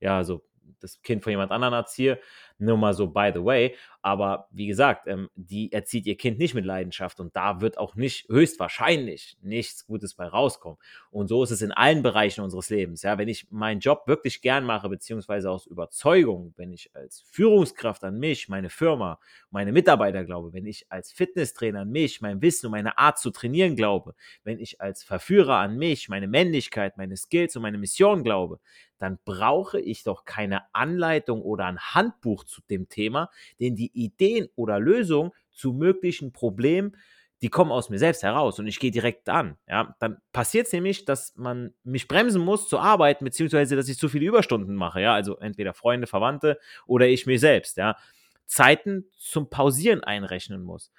ja 0.00 0.24
so 0.24 0.42
das 0.80 1.00
Kind 1.02 1.22
von 1.22 1.30
jemand 1.30 1.52
anderem 1.52 1.74
erziehe. 1.74 2.18
Nur 2.60 2.76
mal 2.76 2.92
so 2.94 3.06
by 3.06 3.30
the 3.34 3.44
way. 3.44 3.74
Aber 4.02 4.48
wie 4.50 4.66
gesagt, 4.66 5.06
ähm, 5.06 5.28
die 5.34 5.72
erzieht 5.72 6.06
ihr 6.06 6.16
Kind 6.16 6.38
nicht 6.38 6.54
mit 6.54 6.64
Leidenschaft 6.64 7.20
und 7.20 7.36
da 7.36 7.60
wird 7.60 7.76
auch 7.76 7.96
nicht 7.96 8.28
höchstwahrscheinlich 8.28 9.36
nichts 9.42 9.86
Gutes 9.86 10.14
bei 10.14 10.26
rauskommen. 10.26 10.78
Und 11.10 11.28
so 11.28 11.42
ist 11.42 11.50
es 11.50 11.60
in 11.60 11.72
allen 11.72 12.02
Bereichen 12.02 12.40
unseres 12.42 12.70
Lebens. 12.70 13.02
Ja, 13.02 13.18
wenn 13.18 13.28
ich 13.28 13.50
meinen 13.50 13.80
Job 13.80 14.04
wirklich 14.06 14.40
gern 14.40 14.64
mache, 14.64 14.88
beziehungsweise 14.88 15.50
aus 15.50 15.66
Überzeugung, 15.66 16.54
wenn 16.56 16.72
ich 16.72 16.94
als 16.94 17.20
Führungskraft 17.30 18.02
an 18.04 18.18
mich, 18.18 18.48
meine 18.48 18.70
Firma, 18.70 19.18
meine 19.50 19.72
Mitarbeiter 19.72 20.24
glaube, 20.24 20.52
wenn 20.54 20.66
ich 20.66 20.86
als 20.90 21.12
Fitnesstrainer 21.12 21.80
an 21.80 21.90
mich, 21.90 22.22
mein 22.22 22.40
Wissen 22.40 22.66
und 22.66 22.72
meine 22.72 22.96
Art 22.96 23.18
zu 23.18 23.30
trainieren 23.30 23.76
glaube, 23.76 24.14
wenn 24.44 24.58
ich 24.58 24.80
als 24.80 25.02
Verführer 25.02 25.56
an 25.56 25.76
mich, 25.76 26.08
meine 26.08 26.28
Männlichkeit, 26.28 26.96
meine 26.96 27.16
Skills 27.16 27.54
und 27.56 27.62
meine 27.62 27.78
Mission 27.78 28.22
glaube, 28.22 28.60
dann 29.00 29.18
brauche 29.24 29.80
ich 29.80 30.04
doch 30.04 30.26
keine 30.26 30.62
Anleitung 30.74 31.40
oder 31.40 31.64
ein 31.64 31.80
Handbuch 31.80 32.44
zu 32.50 32.60
dem 32.68 32.88
Thema, 32.88 33.30
denn 33.60 33.76
die 33.76 33.90
Ideen 33.94 34.48
oder 34.56 34.78
Lösungen 34.78 35.32
zu 35.50 35.72
möglichen 35.72 36.32
Problemen, 36.32 36.96
die 37.42 37.48
kommen 37.48 37.72
aus 37.72 37.88
mir 37.88 37.98
selbst 37.98 38.22
heraus 38.22 38.58
und 38.58 38.66
ich 38.66 38.78
gehe 38.78 38.90
direkt 38.90 39.28
an. 39.30 39.56
Ja, 39.66 39.96
dann 39.98 40.18
passiert 40.32 40.66
es 40.66 40.72
nämlich, 40.72 41.06
dass 41.06 41.34
man 41.36 41.72
mich 41.84 42.06
bremsen 42.06 42.42
muss 42.42 42.68
zu 42.68 42.78
arbeiten, 42.78 43.24
beziehungsweise 43.24 43.76
dass 43.76 43.88
ich 43.88 43.96
zu 43.96 44.10
viele 44.10 44.26
Überstunden 44.26 44.74
mache. 44.74 45.00
Ja, 45.00 45.14
also 45.14 45.38
entweder 45.38 45.72
Freunde, 45.72 46.06
Verwandte 46.06 46.58
oder 46.86 47.08
ich 47.08 47.24
mir 47.26 47.38
selbst. 47.38 47.78
Ja, 47.78 47.96
Zeiten 48.44 49.06
zum 49.16 49.48
Pausieren 49.48 50.04
einrechnen 50.04 50.62
muss. 50.62 50.92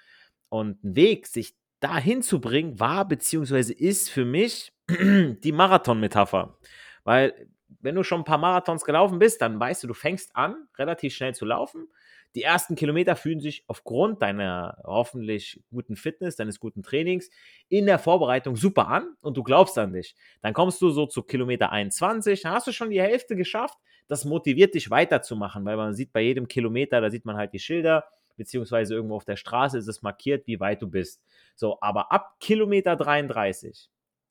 Und 0.50 0.84
ein 0.84 0.96
Weg, 0.96 1.27
sich 1.27 1.55
dahin 1.79 2.22
zu 2.22 2.41
bringen, 2.41 2.79
war 2.79 3.08
beziehungsweise 3.08 3.74
ist 3.74 4.10
für 4.10 4.25
mich 4.25 4.74
die 4.89 5.51
Marathon-Metapher. 5.51 6.58
Weil 7.03 7.50
wenn 7.80 7.96
du 7.96 8.04
schon 8.04 8.22
ein 8.22 8.25
paar 8.25 8.38
Marathons 8.38 8.84
gelaufen 8.84 9.20
bist, 9.20 9.42
dann 9.42 9.60
weißt 9.60 9.84
du, 9.84 9.88
du 9.88 9.94
fängst 9.94 10.36
an, 10.36 10.68
relativ 10.78 11.13
schnell 11.13 11.34
zu 11.34 11.46
laufen. 11.46 11.88
Die 12.36 12.44
ersten 12.44 12.75
Kilometer 12.75 13.16
fühlen 13.16 13.42
sich 13.42 13.66
aufgrund 13.68 14.22
deiner 14.22 14.82
hoffentlich 14.86 15.62
guten 15.70 15.98
Fitness, 15.98 16.38
deines 16.38 16.60
guten 16.60 16.82
Trainings 16.82 17.30
in 17.68 17.86
der 17.86 18.00
Vorbereitung 18.00 18.56
super 18.56 18.88
an 18.88 19.16
und 19.22 19.36
du 19.36 19.44
glaubst 19.44 19.78
an 19.78 19.94
dich. 19.94 20.16
Dann 20.42 20.54
kommst 20.54 20.82
du 20.82 20.92
so 20.92 21.06
zu 21.06 21.24
Kilometer 21.24 21.72
21, 21.72 22.42
dann 22.42 22.54
hast 22.54 22.68
du 22.68 22.72
schon 22.72 22.90
die 22.90 23.01
Hälfte 23.01 23.36
geschafft. 23.36 23.78
Das 24.08 24.24
motiviert 24.24 24.75
dich 24.75 24.90
weiterzumachen, 24.90 25.66
weil 25.66 25.78
man 25.78 25.94
sieht 25.94 26.13
bei 26.13 26.22
jedem 26.22 26.48
Kilometer, 26.48 27.01
da 27.01 27.10
sieht 27.10 27.25
man 27.25 27.36
halt 27.36 27.54
die 27.54 27.60
Schilder, 27.60 28.06
beziehungsweise 28.38 28.96
irgendwo 28.96 29.18
auf 29.18 29.25
der 29.25 29.36
Straße 29.36 29.78
ist 29.78 29.88
es 29.88 30.01
markiert, 30.01 30.48
wie 30.48 30.60
weit 30.60 30.82
du 30.82 30.88
bist. 30.88 31.22
So, 31.56 31.80
aber 31.82 32.12
ab 32.13 32.38
Kilometer 32.40 32.96
33 32.96 33.90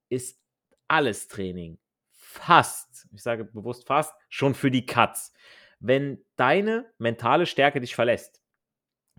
ist 0.09 0.41
alles 0.89 1.29
Training 1.29 1.79
fast, 2.11 2.90
ich 3.13 3.23
sage 3.23 3.45
bewusst 3.45 3.87
fast, 3.87 4.15
schon 4.29 4.55
für 4.55 4.71
die 4.71 4.87
Cuts. 4.87 5.33
Wenn 5.79 6.25
deine 6.37 6.91
mentale 6.99 7.47
Stärke 7.47 7.81
dich 7.81 7.95
verlässt, 7.95 8.43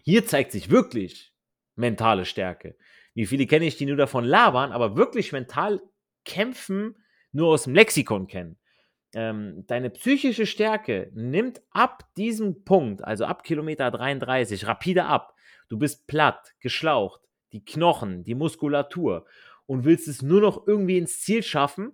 hier 0.04 0.26
zeigt 0.26 0.52
sich 0.52 0.70
wirklich 0.70 1.34
mentale 1.76 2.26
Stärke. 2.26 2.76
Wie 3.14 3.26
viele 3.26 3.46
kenne 3.46 3.66
ich, 3.66 3.78
die 3.78 3.86
nur 3.86 3.98
davon 3.98 4.24
labern, 4.24 4.72
aber 4.72 4.96
wirklich 4.96 5.32
mental 5.32 5.82
kämpfen, 6.24 6.96
nur 7.32 7.50
aus 7.50 7.64
dem 7.64 7.76
Lexikon 7.76 8.28
kennen. 8.28 8.58
Ähm, 9.14 9.66
deine 9.68 9.90
psychische 9.90 10.46
Stärke 10.46 11.12
nimmt 11.14 11.62
ab 11.72 12.06
diesem 12.16 12.64
Punkt, 12.64 13.04
also 13.04 13.26
ab 13.26 13.44
Kilometer 13.44 13.92
33, 13.92 14.68
rapide 14.68 15.06
ab. 15.06 15.36
Du 15.68 15.78
bist 15.78 16.08
platt, 16.08 16.54
geschlaucht, 16.60 17.22
die 17.52 17.66
Knochen, 17.66 18.24
die 18.24 18.36
Muskulatur 18.36 19.26
und 19.66 19.84
willst 19.84 20.08
es 20.08 20.22
nur 20.22 20.42
noch 20.42 20.66
irgendwie 20.66 20.98
ins 20.98 21.22
Ziel 21.22 21.44
schaffen, 21.44 21.94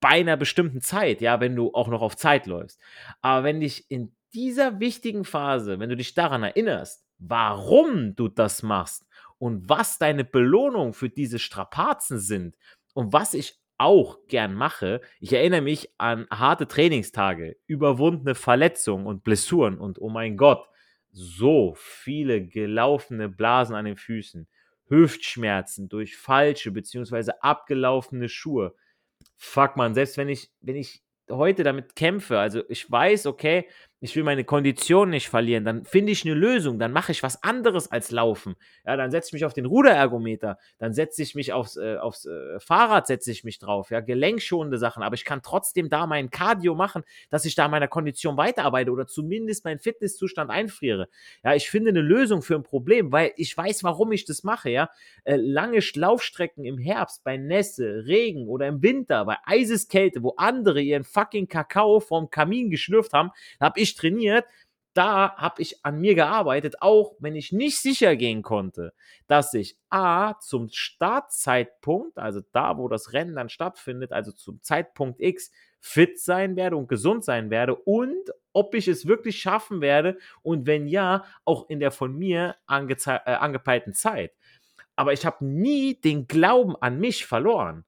bei 0.00 0.08
einer 0.10 0.36
bestimmten 0.36 0.80
Zeit, 0.80 1.20
ja, 1.20 1.40
wenn 1.40 1.56
du 1.56 1.72
auch 1.74 1.88
noch 1.88 2.02
auf 2.02 2.16
Zeit 2.16 2.46
läufst. 2.46 2.80
Aber 3.20 3.44
wenn 3.44 3.60
dich 3.60 3.90
in 3.90 4.12
dieser 4.32 4.80
wichtigen 4.80 5.24
Phase, 5.24 5.78
wenn 5.78 5.88
du 5.88 5.96
dich 5.96 6.14
daran 6.14 6.42
erinnerst, 6.42 7.04
warum 7.18 8.14
du 8.14 8.28
das 8.28 8.62
machst 8.62 9.06
und 9.38 9.68
was 9.68 9.98
deine 9.98 10.24
Belohnung 10.24 10.92
für 10.92 11.08
diese 11.08 11.38
Strapazen 11.38 12.18
sind 12.18 12.56
und 12.94 13.12
was 13.12 13.34
ich 13.34 13.58
auch 13.78 14.18
gern 14.26 14.54
mache, 14.54 15.00
ich 15.20 15.32
erinnere 15.32 15.62
mich 15.62 15.88
an 15.98 16.26
harte 16.30 16.66
Trainingstage, 16.66 17.56
überwundene 17.66 18.34
Verletzungen 18.34 19.06
und 19.06 19.24
Blessuren 19.24 19.78
und 19.78 20.00
oh 20.00 20.08
mein 20.08 20.36
Gott, 20.36 20.66
so 21.10 21.74
viele 21.76 22.44
gelaufene 22.46 23.28
Blasen 23.28 23.74
an 23.74 23.84
den 23.84 23.96
Füßen, 23.96 24.46
Hüftschmerzen 24.88 25.88
durch 25.88 26.16
falsche 26.16 26.70
bzw. 26.70 27.32
abgelaufene 27.40 28.28
Schuhe. 28.28 28.74
Fuck 29.36 29.76
man, 29.76 29.94
selbst 29.94 30.16
wenn 30.16 30.28
ich, 30.28 30.50
wenn 30.60 30.76
ich 30.76 31.02
heute 31.30 31.62
damit 31.62 31.94
kämpfe, 31.96 32.38
also 32.38 32.62
ich 32.68 32.90
weiß, 32.90 33.26
okay, 33.26 33.68
ich 34.00 34.14
will 34.14 34.22
meine 34.22 34.44
Kondition 34.44 35.10
nicht 35.10 35.28
verlieren, 35.28 35.64
dann 35.64 35.84
finde 35.84 36.12
ich 36.12 36.24
eine 36.24 36.34
Lösung, 36.34 36.78
dann 36.78 36.92
mache 36.92 37.12
ich 37.12 37.22
was 37.22 37.42
anderes 37.42 37.90
als 37.90 38.10
laufen. 38.10 38.54
Ja, 38.86 38.96
dann 38.96 39.10
setze 39.10 39.28
ich 39.28 39.32
mich 39.32 39.44
auf 39.44 39.54
den 39.54 39.66
Ruderergometer, 39.66 40.58
dann 40.78 40.92
setze 40.92 41.22
ich 41.22 41.34
mich 41.34 41.52
aufs, 41.52 41.76
äh, 41.76 41.96
aufs 41.96 42.26
äh, 42.26 42.60
Fahrrad, 42.60 43.06
setze 43.08 43.32
ich 43.32 43.42
mich 43.42 43.58
drauf, 43.58 43.90
ja, 43.90 44.00
gelenkschonende 44.00 44.78
Sachen, 44.78 45.02
aber 45.02 45.14
ich 45.14 45.24
kann 45.24 45.42
trotzdem 45.42 45.88
da 45.88 46.06
mein 46.06 46.30
Cardio 46.30 46.74
machen, 46.74 47.02
dass 47.28 47.44
ich 47.44 47.56
da 47.56 47.66
meiner 47.68 47.88
Kondition 47.88 48.36
weiterarbeite 48.36 48.92
oder 48.92 49.06
zumindest 49.06 49.64
meinen 49.64 49.80
Fitnesszustand 49.80 50.50
einfriere. 50.50 51.08
Ja, 51.42 51.54
ich 51.54 51.68
finde 51.68 51.90
eine 51.90 52.00
Lösung 52.00 52.42
für 52.42 52.54
ein 52.54 52.62
Problem, 52.62 53.10
weil 53.10 53.32
ich 53.36 53.56
weiß, 53.56 53.82
warum 53.82 54.12
ich 54.12 54.24
das 54.24 54.44
mache, 54.44 54.70
ja. 54.70 54.90
Äh, 55.24 55.36
lange 55.36 55.80
Laufstrecken 55.94 56.64
im 56.64 56.78
Herbst, 56.78 57.24
bei 57.24 57.36
Nässe, 57.36 58.04
Regen 58.06 58.46
oder 58.46 58.68
im 58.68 58.82
Winter, 58.82 59.24
bei 59.24 59.36
Eiseskälte, 59.44 60.22
wo 60.22 60.34
andere 60.36 60.80
ihren 60.80 61.04
fucking 61.04 61.48
Kakao 61.48 61.98
vom 61.98 62.30
Kamin 62.30 62.70
geschlürft 62.70 63.12
haben, 63.12 63.30
habe 63.60 63.80
ich 63.80 63.87
ich 63.88 63.96
trainiert, 63.96 64.44
da 64.94 65.36
habe 65.36 65.62
ich 65.62 65.84
an 65.84 66.00
mir 66.00 66.14
gearbeitet, 66.16 66.82
auch 66.82 67.14
wenn 67.20 67.36
ich 67.36 67.52
nicht 67.52 67.78
sicher 67.78 68.16
gehen 68.16 68.42
konnte, 68.42 68.92
dass 69.28 69.54
ich 69.54 69.76
A 69.90 70.38
zum 70.40 70.70
Startzeitpunkt, 70.72 72.18
also 72.18 72.40
da, 72.52 72.78
wo 72.78 72.88
das 72.88 73.12
Rennen 73.12 73.36
dann 73.36 73.48
stattfindet, 73.48 74.12
also 74.12 74.32
zum 74.32 74.60
Zeitpunkt 74.60 75.20
X, 75.20 75.52
fit 75.80 76.18
sein 76.18 76.56
werde 76.56 76.76
und 76.76 76.88
gesund 76.88 77.24
sein 77.24 77.50
werde 77.50 77.76
und 77.76 78.32
ob 78.52 78.74
ich 78.74 78.88
es 78.88 79.06
wirklich 79.06 79.40
schaffen 79.40 79.80
werde 79.80 80.18
und 80.42 80.66
wenn 80.66 80.88
ja, 80.88 81.24
auch 81.44 81.70
in 81.70 81.78
der 81.78 81.92
von 81.92 82.16
mir 82.16 82.56
äh, 82.68 83.18
angepeilten 83.24 83.92
Zeit. 83.92 84.32
Aber 84.96 85.12
ich 85.12 85.24
habe 85.24 85.44
nie 85.44 85.94
den 86.00 86.26
Glauben 86.26 86.74
an 86.74 86.98
mich 86.98 87.24
verloren. 87.24 87.84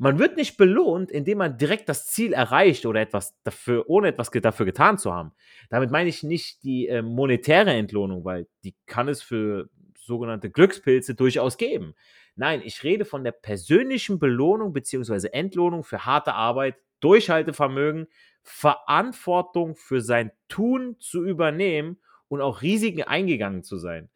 Man 0.00 0.20
wird 0.20 0.36
nicht 0.36 0.56
belohnt, 0.56 1.10
indem 1.10 1.38
man 1.38 1.58
direkt 1.58 1.88
das 1.88 2.06
Ziel 2.06 2.32
erreicht 2.32 2.86
oder 2.86 3.00
etwas 3.00 3.36
dafür, 3.42 3.84
ohne 3.88 4.08
etwas 4.08 4.30
dafür 4.30 4.64
getan 4.64 4.96
zu 4.96 5.12
haben. 5.12 5.32
Damit 5.70 5.90
meine 5.90 6.08
ich 6.08 6.22
nicht 6.22 6.62
die 6.62 6.86
äh, 6.86 7.02
monetäre 7.02 7.72
Entlohnung, 7.72 8.24
weil 8.24 8.46
die 8.62 8.76
kann 8.86 9.08
es 9.08 9.22
für 9.22 9.68
sogenannte 9.96 10.50
Glückspilze 10.50 11.16
durchaus 11.16 11.56
geben. 11.56 11.94
Nein, 12.36 12.62
ich 12.64 12.84
rede 12.84 13.04
von 13.04 13.24
der 13.24 13.32
persönlichen 13.32 14.20
Belohnung 14.20 14.72
bzw. 14.72 15.28
Entlohnung 15.32 15.82
für 15.82 16.06
harte 16.06 16.32
Arbeit, 16.32 16.76
Durchhaltevermögen, 17.00 18.06
Verantwortung 18.44 19.74
für 19.74 20.00
sein 20.00 20.30
Tun 20.48 20.96
zu 21.00 21.24
übernehmen 21.24 21.98
und 22.28 22.40
auch 22.40 22.62
Risiken 22.62 23.02
eingegangen 23.02 23.64
zu 23.64 23.76
sein. 23.76 24.10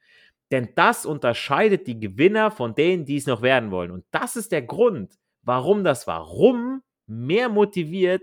Denn 0.53 0.69
das 0.77 1.07
unterscheidet 1.07 1.89
die 1.89 1.99
Gewinner 1.99 2.53
von 2.53 2.77
denen, 2.77 3.05
die 3.05 3.17
es 3.17 3.27
noch 3.27 3.43
werden 3.43 3.73
wollen. 3.73 3.91
Und 3.91 4.05
das 4.13 4.37
ist 4.37 4.53
der 4.53 4.63
Grund, 4.63 5.19
warum 5.43 5.85
das 5.85 6.07
Warum 6.07 6.83
mehr 7.07 7.49
motiviert 7.49 8.23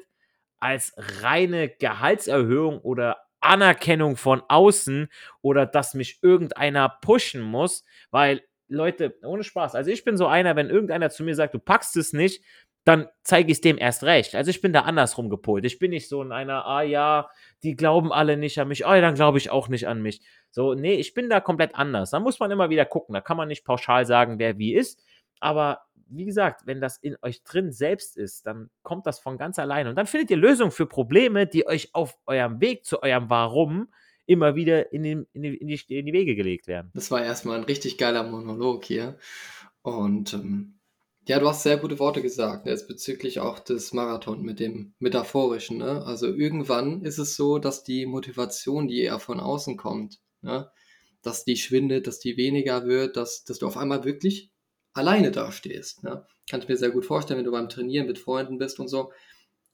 als 0.59 0.93
reine 1.21 1.69
Gehaltserhöhung 1.69 2.79
oder 2.79 3.17
Anerkennung 3.39 4.17
von 4.17 4.43
außen 4.47 5.09
oder 5.41 5.65
dass 5.65 5.93
mich 5.93 6.19
irgendeiner 6.21 6.89
pushen 7.01 7.41
muss, 7.41 7.85
weil 8.11 8.41
Leute, 8.67 9.17
ohne 9.23 9.43
Spaß, 9.43 9.75
also 9.75 9.89
ich 9.89 10.03
bin 10.03 10.17
so 10.17 10.27
einer, 10.27 10.55
wenn 10.55 10.69
irgendeiner 10.69 11.09
zu 11.09 11.23
mir 11.23 11.35
sagt, 11.35 11.53
du 11.53 11.59
packst 11.59 11.95
es 11.97 12.13
nicht, 12.13 12.43
dann 12.85 13.07
zeige 13.23 13.51
ich 13.51 13.57
es 13.57 13.61
dem 13.61 13.77
erst 13.77 14.03
recht. 14.03 14.35
Also 14.35 14.49
ich 14.49 14.61
bin 14.61 14.73
da 14.73 14.81
andersrum 14.81 15.29
gepolt. 15.29 15.65
Ich 15.65 15.79
bin 15.79 15.91
nicht 15.91 16.07
so 16.07 16.21
in 16.21 16.31
einer, 16.31 16.65
ah 16.65 16.81
ja, 16.81 17.29
die 17.63 17.75
glauben 17.75 18.11
alle 18.11 18.37
nicht 18.37 18.57
an 18.59 18.67
mich, 18.67 18.85
ah 18.85 18.95
ja, 18.95 19.01
dann 19.01 19.15
glaube 19.15 19.37
ich 19.37 19.51
auch 19.51 19.67
nicht 19.67 19.87
an 19.87 20.01
mich. 20.01 20.21
So, 20.51 20.73
nee, 20.73 20.95
ich 20.95 21.13
bin 21.13 21.29
da 21.29 21.39
komplett 21.39 21.75
anders. 21.75 22.11
Da 22.11 22.19
muss 22.19 22.39
man 22.39 22.51
immer 22.51 22.69
wieder 22.69 22.85
gucken. 22.85 23.13
Da 23.13 23.21
kann 23.21 23.37
man 23.37 23.47
nicht 23.47 23.65
pauschal 23.65 24.05
sagen, 24.05 24.39
wer 24.39 24.57
wie 24.57 24.73
ist. 24.73 25.03
Aber 25.39 25.81
wie 26.09 26.25
gesagt, 26.25 26.61
wenn 26.65 26.81
das 26.81 26.97
in 26.97 27.15
euch 27.21 27.43
drin 27.43 27.71
selbst 27.71 28.17
ist, 28.17 28.45
dann 28.45 28.69
kommt 28.81 29.05
das 29.05 29.19
von 29.19 29.37
ganz 29.37 29.59
alleine. 29.59 29.89
Und 29.89 29.95
dann 29.95 30.07
findet 30.07 30.31
ihr 30.31 30.37
Lösungen 30.37 30.71
für 30.71 30.85
Probleme, 30.85 31.47
die 31.47 31.67
euch 31.67 31.93
auf 31.93 32.17
eurem 32.25 32.59
Weg 32.61 32.85
zu 32.85 33.01
eurem 33.01 33.29
Warum 33.29 33.89
immer 34.25 34.55
wieder 34.55 34.93
in, 34.93 35.03
den, 35.03 35.27
in, 35.33 35.41
die, 35.41 35.55
in, 35.55 35.67
die, 35.67 35.81
in 35.87 36.05
die 36.05 36.13
Wege 36.13 36.35
gelegt 36.35 36.67
werden. 36.67 36.91
Das 36.93 37.09
war 37.09 37.23
erstmal 37.23 37.57
ein 37.57 37.63
richtig 37.63 37.97
geiler 37.97 38.23
Monolog 38.23 38.85
hier. 38.85 39.17
Und 39.81 40.33
ähm, 40.33 40.79
ja, 41.27 41.39
du 41.39 41.47
hast 41.47 41.63
sehr 41.63 41.77
gute 41.77 41.99
Worte 41.99 42.21
gesagt, 42.21 42.65
ne, 42.65 42.71
jetzt 42.71 42.87
bezüglich 42.87 43.39
auch 43.39 43.59
des 43.59 43.93
Marathon 43.93 44.41
mit 44.41 44.59
dem 44.59 44.93
Metaphorischen. 44.99 45.77
Ne? 45.77 46.03
Also 46.05 46.27
irgendwann 46.27 47.01
ist 47.03 47.17
es 47.17 47.35
so, 47.35 47.59
dass 47.59 47.83
die 47.83 48.05
Motivation, 48.05 48.87
die 48.87 49.01
eher 49.01 49.19
von 49.19 49.39
außen 49.39 49.77
kommt, 49.77 50.19
ne? 50.41 50.71
dass 51.21 51.43
die 51.43 51.57
schwindet, 51.57 52.07
dass 52.07 52.19
die 52.19 52.37
weniger 52.37 52.85
wird, 52.85 53.17
dass, 53.17 53.43
dass 53.43 53.59
du 53.59 53.67
auf 53.67 53.77
einmal 53.77 54.05
wirklich 54.05 54.51
alleine 54.93 55.31
dastehst. 55.31 56.03
Ne? 56.03 56.25
Kann 56.49 56.61
ich 56.61 56.67
mir 56.67 56.77
sehr 56.77 56.91
gut 56.91 57.05
vorstellen, 57.05 57.39
wenn 57.39 57.45
du 57.45 57.51
beim 57.51 57.69
Trainieren 57.69 58.07
mit 58.07 58.19
Freunden 58.19 58.57
bist 58.57 58.79
und 58.79 58.87
so 58.87 59.11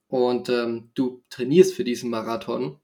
und 0.07 0.49
ähm, 0.49 0.91
du 0.93 1.23
trainierst 1.29 1.73
für 1.73 1.83
diesen 1.83 2.09
Marathon, 2.09 2.79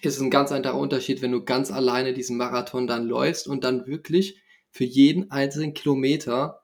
ist 0.00 0.16
es 0.16 0.20
ein 0.20 0.30
ganz 0.30 0.52
anderer 0.52 0.78
Unterschied, 0.78 1.22
wenn 1.22 1.32
du 1.32 1.44
ganz 1.44 1.70
alleine 1.70 2.12
diesen 2.12 2.36
Marathon 2.36 2.86
dann 2.86 3.06
läufst 3.06 3.46
und 3.46 3.64
dann 3.64 3.86
wirklich 3.86 4.40
für 4.70 4.84
jeden 4.84 5.30
einzelnen 5.30 5.74
Kilometer 5.74 6.62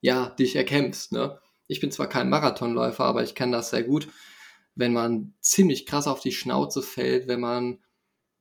ja 0.00 0.30
dich 0.30 0.56
erkämpfst. 0.56 1.12
Ne? 1.12 1.38
Ich 1.66 1.80
bin 1.80 1.90
zwar 1.90 2.08
kein 2.08 2.30
Marathonläufer, 2.30 3.04
aber 3.04 3.22
ich 3.22 3.34
kann 3.34 3.52
das 3.52 3.70
sehr 3.70 3.82
gut, 3.82 4.08
wenn 4.74 4.92
man 4.92 5.34
ziemlich 5.40 5.86
krass 5.86 6.06
auf 6.06 6.20
die 6.20 6.32
Schnauze 6.32 6.82
fällt, 6.82 7.28
wenn 7.28 7.40
man 7.40 7.78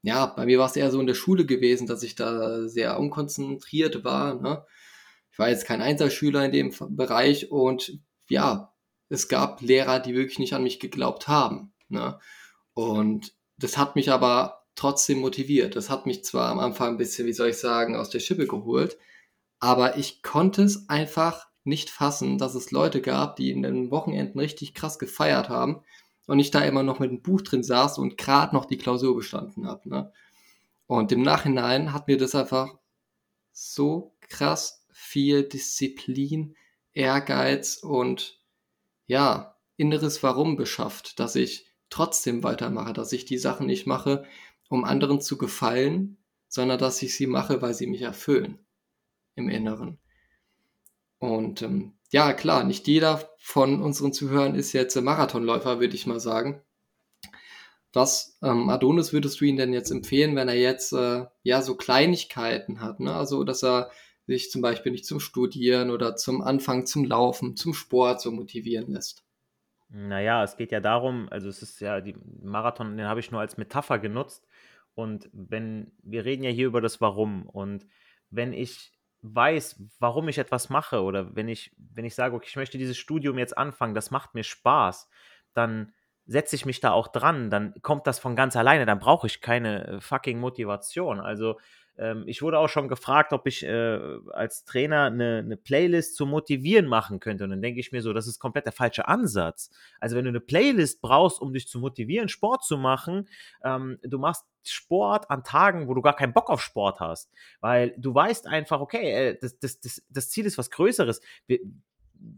ja, 0.06 0.28
bei 0.28 0.46
mir 0.46 0.60
war 0.60 0.68
es 0.68 0.76
eher 0.76 0.92
so 0.92 1.00
in 1.00 1.08
der 1.08 1.16
Schule 1.16 1.48
gewesen, 1.48 1.88
dass 1.88 2.04
ich 2.04 2.14
da 2.14 2.68
sehr 2.68 3.00
unkonzentriert 3.00 4.04
war. 4.04 4.40
Ne? 4.40 4.64
Ich 5.36 5.40
war 5.40 5.50
jetzt 5.50 5.66
kein 5.66 5.82
Einzelschüler 5.82 6.46
in 6.46 6.54
dem 6.54 6.74
Bereich 6.96 7.52
und 7.52 8.00
ja, 8.30 8.74
es 9.10 9.28
gab 9.28 9.60
Lehrer, 9.60 10.00
die 10.00 10.16
wirklich 10.16 10.40
nicht 10.40 10.54
an 10.54 10.64
mich 10.64 10.80
geglaubt 10.80 11.28
haben. 11.28 11.74
Ne? 11.90 12.18
Und 12.74 13.34
das 13.58 13.78
hat 13.78 13.98
mich 13.98 14.10
aber 14.10 14.64
trotzdem 14.76 15.20
motiviert. 15.20 15.76
Das 15.76 15.90
hat 15.90 16.06
mich 16.06 16.24
zwar 16.24 16.50
am 16.50 16.60
Anfang 16.60 16.94
ein 16.94 16.98
bisschen, 16.98 17.28
wie 17.28 17.34
soll 17.34 17.50
ich 17.50 17.58
sagen, 17.58 17.98
aus 17.98 18.10
der 18.10 18.22
Schippe 18.22 18.48
geholt, 18.48 18.98
aber 19.60 19.98
ich 19.98 20.24
konnte 20.24 20.64
es 20.64 20.88
einfach 20.88 21.48
nicht 21.66 21.90
fassen, 21.90 22.38
dass 22.38 22.56
es 22.56 22.72
Leute 22.72 23.02
gab, 23.02 23.36
die 23.36 23.52
in 23.52 23.62
den 23.62 23.92
Wochenenden 23.92 24.40
richtig 24.40 24.74
krass 24.74 25.00
gefeiert 25.00 25.50
haben 25.50 25.82
und 26.28 26.40
ich 26.40 26.50
da 26.50 26.62
immer 26.62 26.84
noch 26.84 27.00
mit 27.00 27.10
einem 27.10 27.22
Buch 27.22 27.42
drin 27.42 27.62
saß 27.62 27.98
und 27.98 28.18
gerade 28.18 28.56
noch 28.56 28.64
die 28.64 28.78
Klausur 28.78 29.18
bestanden 29.18 29.68
habe. 29.68 29.90
Ne? 29.90 30.14
Und 30.88 31.12
im 31.12 31.24
Nachhinein 31.24 31.92
hat 31.92 32.08
mir 32.08 32.16
das 32.16 32.36
einfach 32.36 32.74
so 33.52 34.16
krass 34.22 34.85
viel 35.16 35.44
Disziplin, 35.44 36.58
Ehrgeiz 36.92 37.78
und 37.78 38.42
ja, 39.06 39.56
inneres 39.78 40.24
Warum 40.24 40.58
beschafft, 40.58 41.22
dass 41.22 41.38
ich 41.38 41.68
trotzdem 41.90 42.44
weitermache, 42.44 42.92
dass 42.92 43.14
ich 43.14 43.24
die 43.24 43.38
Sachen 43.38 43.66
nicht 43.66 43.88
mache, 43.88 44.26
um 44.68 44.84
anderen 44.84 45.22
zu 45.22 45.38
gefallen, 45.38 46.18
sondern 46.50 46.80
dass 46.80 47.02
ich 47.02 47.16
sie 47.16 47.28
mache, 47.28 47.62
weil 47.62 47.74
sie 47.74 47.88
mich 47.88 48.02
erfüllen 48.02 48.60
im 49.36 49.48
Inneren. 49.48 50.00
Und 51.18 51.62
ähm, 51.62 51.94
ja, 52.12 52.34
klar, 52.34 52.66
nicht 52.66 52.86
jeder 52.86 53.30
von 53.38 53.82
unseren 53.82 54.12
Zuhörern 54.12 54.54
ist 54.54 54.74
jetzt 54.74 55.02
Marathonläufer, 55.02 55.80
würde 55.80 55.96
ich 55.96 56.08
mal 56.08 56.20
sagen. 56.20 56.62
Was 57.94 58.38
ähm, 58.44 58.68
Adonis 58.68 59.14
würdest 59.14 59.40
du 59.40 59.46
ihm 59.46 59.56
denn 59.56 59.72
jetzt 59.72 59.92
empfehlen, 59.92 60.36
wenn 60.36 60.50
er 60.50 60.58
jetzt 60.58 60.92
äh, 60.92 61.26
ja 61.44 61.62
so 61.62 61.76
Kleinigkeiten 61.78 62.82
hat, 62.82 63.00
ne? 63.00 63.16
Also 63.16 63.46
dass 63.46 63.64
er 63.64 63.90
sich 64.28 64.52
zum 64.52 64.62
Beispiel 64.62 64.92
nicht 64.92 65.06
zum 65.06 65.20
Studieren 65.20 65.92
oder 65.92 66.16
zum 66.16 66.42
Anfang 66.42 66.86
zum 66.86 67.06
Laufen, 67.06 67.56
zum 67.56 67.74
Sport 67.74 68.22
so 68.22 68.32
motivieren 68.32 68.92
lässt? 68.92 69.24
Naja, 69.90 70.44
es 70.44 70.58
geht 70.58 70.72
ja 70.72 70.80
darum, 70.80 71.28
also 71.30 71.48
es 71.48 71.62
ist 71.62 71.80
ja, 71.80 72.02
die 72.02 72.16
Marathon, 72.42 72.98
den 72.98 73.08
habe 73.08 73.20
ich 73.20 73.32
nur 73.32 73.42
als 73.42 73.58
Metapher 73.58 74.00
genutzt. 74.00 74.48
Und 74.96 75.30
wenn, 75.32 75.92
wir 76.04 76.26
reden 76.26 76.44
ja 76.44 76.50
hier 76.50 76.68
über 76.68 76.82
das 76.82 77.02
Warum. 77.02 77.48
Und 77.48 77.86
wenn 78.30 78.54
ich 78.54 78.94
weiß, 79.22 79.84
warum 80.00 80.28
ich 80.28 80.38
etwas 80.38 80.70
mache, 80.70 81.02
oder 81.02 81.36
wenn 81.36 81.48
ich, 81.48 81.76
wenn 81.78 82.06
ich 82.06 82.16
sage, 82.16 82.36
okay, 82.36 82.48
ich 82.50 82.56
möchte 82.56 82.78
dieses 82.78 82.98
Studium 82.98 83.38
jetzt 83.38 83.58
anfangen, 83.58 83.96
das 83.96 84.12
macht 84.12 84.34
mir 84.34 84.44
Spaß, 84.44 85.10
dann 85.54 85.94
setze 86.26 86.56
ich 86.56 86.66
mich 86.66 86.80
da 86.80 86.92
auch 86.92 87.08
dran, 87.08 87.50
dann 87.50 87.74
kommt 87.82 88.08
das 88.08 88.20
von 88.20 88.36
ganz 88.36 88.56
alleine, 88.56 88.86
dann 88.86 89.00
brauche 89.00 89.28
ich 89.28 89.42
keine 89.42 89.88
äh, 89.88 90.02
fucking 90.02 90.40
Motivation. 90.40 91.20
Also 91.20 91.60
ähm, 91.98 92.24
ich 92.28 92.42
wurde 92.42 92.60
auch 92.60 92.68
schon 92.68 92.88
gefragt, 92.88 93.34
ob 93.34 93.48
ich 93.48 93.64
äh, 93.64 94.00
als 94.32 94.66
Trainer 94.66 95.04
eine, 95.06 95.40
eine, 95.40 95.58
Playlist 95.58 96.16
zum 96.16 96.30
Motivieren 96.30 96.88
machen 96.88 97.20
könnte. 97.20 97.44
Und 97.46 97.52
dann 97.52 97.62
denke 97.62 97.80
ich 97.80 97.92
mir 97.92 98.02
so, 98.02 98.14
das 98.14 98.28
ist 98.28 98.40
komplett 98.40 98.66
der 98.66 98.74
falsche 98.74 99.08
Ansatz. 99.08 99.70
Also 100.00 100.16
wenn 100.16 100.26
du 100.26 100.30
eine 100.30 100.40
Playlist 100.40 101.02
brauchst, 101.02 101.40
um 101.42 101.54
dich 101.54 101.68
zu 101.68 101.80
motivieren, 101.80 102.28
Sport 102.30 102.64
zu 102.64 102.78
machen, 102.78 103.30
ähm, 103.64 103.98
du 104.04 104.20
machst 104.20 104.46
Sport 104.64 105.30
an 105.30 105.44
Tagen, 105.44 105.88
wo 105.88 105.94
du 105.94 106.02
gar 106.02 106.16
keinen 106.16 106.34
Bock 106.34 106.50
auf 106.50 106.62
Sport 106.62 107.00
hast. 107.00 107.32
Weil 107.62 107.94
du 107.98 108.14
weißt 108.14 108.48
einfach, 108.48 108.82
okay, 108.82 109.12
äh, 109.12 109.38
das, 109.40 109.60
das, 109.60 109.80
das, 109.80 110.04
das 110.10 110.30
Ziel 110.30 110.46
ist 110.46 110.58
was 110.58 110.72
Größeres. 110.72 111.22
Wir, 111.48 111.60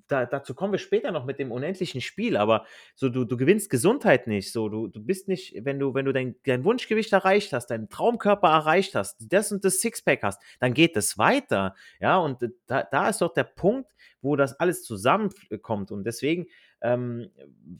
da, 0.07 0.25
dazu 0.25 0.53
kommen 0.53 0.73
wir 0.73 0.79
später 0.79 1.11
noch 1.11 1.25
mit 1.25 1.39
dem 1.39 1.51
unendlichen 1.51 2.01
Spiel, 2.01 2.37
aber 2.37 2.65
so 2.95 3.09
du, 3.09 3.25
du 3.25 3.37
gewinnst 3.37 3.69
Gesundheit 3.69 4.27
nicht. 4.27 4.51
So, 4.51 4.69
du, 4.69 4.87
du 4.87 5.01
bist 5.01 5.27
nicht, 5.27 5.55
wenn 5.63 5.79
du, 5.79 5.93
wenn 5.93 6.05
du 6.05 6.13
dein, 6.13 6.35
dein 6.45 6.63
Wunschgewicht 6.63 7.13
erreicht 7.13 7.53
hast, 7.53 7.67
deinen 7.67 7.89
Traumkörper 7.89 8.49
erreicht 8.49 8.95
hast, 8.95 9.17
das 9.31 9.51
und 9.51 9.63
das 9.65 9.79
Sixpack 9.79 10.23
hast, 10.23 10.41
dann 10.59 10.73
geht 10.73 10.95
es 10.97 11.17
weiter. 11.17 11.75
Ja, 11.99 12.17
und 12.17 12.39
da, 12.67 12.83
da 12.83 13.09
ist 13.09 13.21
doch 13.21 13.33
der 13.33 13.43
Punkt, 13.43 13.91
wo 14.21 14.35
das 14.35 14.59
alles 14.59 14.83
zusammenkommt. 14.83 15.91
Und 15.91 16.03
deswegen, 16.03 16.47
ähm, 16.81 17.29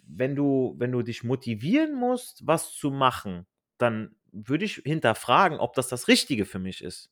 wenn 0.07 0.35
du, 0.35 0.75
wenn 0.77 0.91
du 0.91 1.01
dich 1.01 1.23
motivieren 1.23 1.95
musst, 1.95 2.45
was 2.45 2.73
zu 2.73 2.91
machen, 2.91 3.45
dann 3.77 4.15
würde 4.31 4.65
ich 4.65 4.81
hinterfragen, 4.85 5.59
ob 5.59 5.73
das 5.73 5.87
das 5.87 6.07
Richtige 6.07 6.45
für 6.45 6.59
mich 6.59 6.83
ist. 6.83 7.11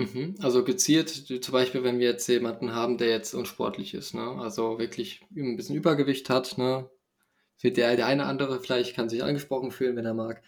Mhm. 0.00 0.34
Also 0.40 0.64
gezielt, 0.64 1.10
zum 1.10 1.52
Beispiel, 1.52 1.84
wenn 1.84 1.98
wir 1.98 2.08
jetzt 2.08 2.26
jemanden 2.28 2.74
haben, 2.74 2.98
der 2.98 3.08
jetzt 3.08 3.34
unsportlich 3.34 3.94
ist, 3.94 4.14
ne? 4.14 4.36
Also 4.38 4.78
wirklich 4.78 5.22
ein 5.36 5.56
bisschen 5.56 5.76
Übergewicht 5.76 6.30
hat, 6.30 6.58
ne? 6.58 6.88
Der, 7.62 7.96
der 7.96 8.06
eine 8.06 8.24
andere 8.24 8.60
vielleicht 8.60 8.96
kann 8.96 9.08
sich 9.08 9.22
angesprochen 9.22 9.70
fühlen, 9.70 9.96
wenn 9.96 10.06
er 10.06 10.14
mag. 10.14 10.42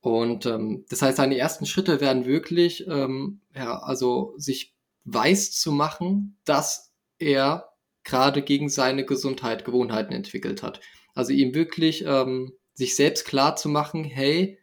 Und 0.00 0.46
ähm, 0.46 0.84
das 0.88 1.02
heißt, 1.02 1.16
seine 1.16 1.38
ersten 1.38 1.66
Schritte 1.66 2.00
werden 2.00 2.24
wirklich, 2.24 2.86
ähm, 2.88 3.40
ja, 3.54 3.78
also 3.78 4.34
sich 4.36 4.74
weiß 5.04 5.52
zu 5.52 5.72
machen, 5.72 6.36
dass 6.44 6.92
er 7.18 7.72
gerade 8.04 8.42
gegen 8.42 8.68
seine 8.68 9.04
Gesundheit 9.04 9.64
Gewohnheiten 9.64 10.12
entwickelt 10.12 10.62
hat. 10.62 10.80
Also 11.14 11.32
ihm 11.32 11.54
wirklich 11.54 12.04
ähm, 12.06 12.52
sich 12.74 12.96
selbst 12.96 13.24
klar 13.24 13.56
zu 13.56 13.68
machen, 13.68 14.04
hey, 14.04 14.58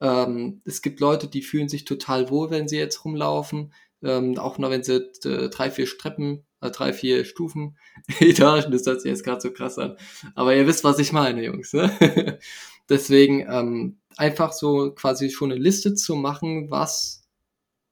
ähm, 0.00 0.62
es 0.64 0.82
gibt 0.82 1.00
Leute, 1.00 1.28
die 1.28 1.42
fühlen 1.42 1.68
sich 1.68 1.84
total 1.84 2.30
wohl, 2.30 2.50
wenn 2.50 2.68
sie 2.68 2.78
jetzt 2.78 3.04
rumlaufen. 3.04 3.72
Ähm, 4.02 4.38
auch 4.38 4.58
noch 4.58 4.70
wenn 4.70 4.84
sie 4.84 5.10
äh, 5.24 5.48
drei, 5.48 5.70
vier 5.70 5.86
Treppen, 5.86 6.46
äh, 6.60 6.70
drei, 6.70 6.92
vier 6.92 7.24
Stufen, 7.24 7.76
Etagen, 8.20 8.70
das 8.70 8.86
hört 8.86 9.00
sich 9.00 9.10
jetzt 9.10 9.24
gerade 9.24 9.40
so 9.40 9.52
krass 9.52 9.78
an. 9.78 9.96
Aber 10.34 10.54
ihr 10.54 10.66
wisst, 10.66 10.84
was 10.84 11.00
ich 11.00 11.12
meine, 11.12 11.44
Jungs. 11.44 11.72
Ne? 11.72 12.38
Deswegen 12.88 13.46
ähm, 13.50 13.98
einfach 14.16 14.52
so 14.52 14.92
quasi 14.92 15.30
schon 15.30 15.50
eine 15.50 15.60
Liste 15.60 15.94
zu 15.94 16.14
machen, 16.14 16.70
was 16.70 17.28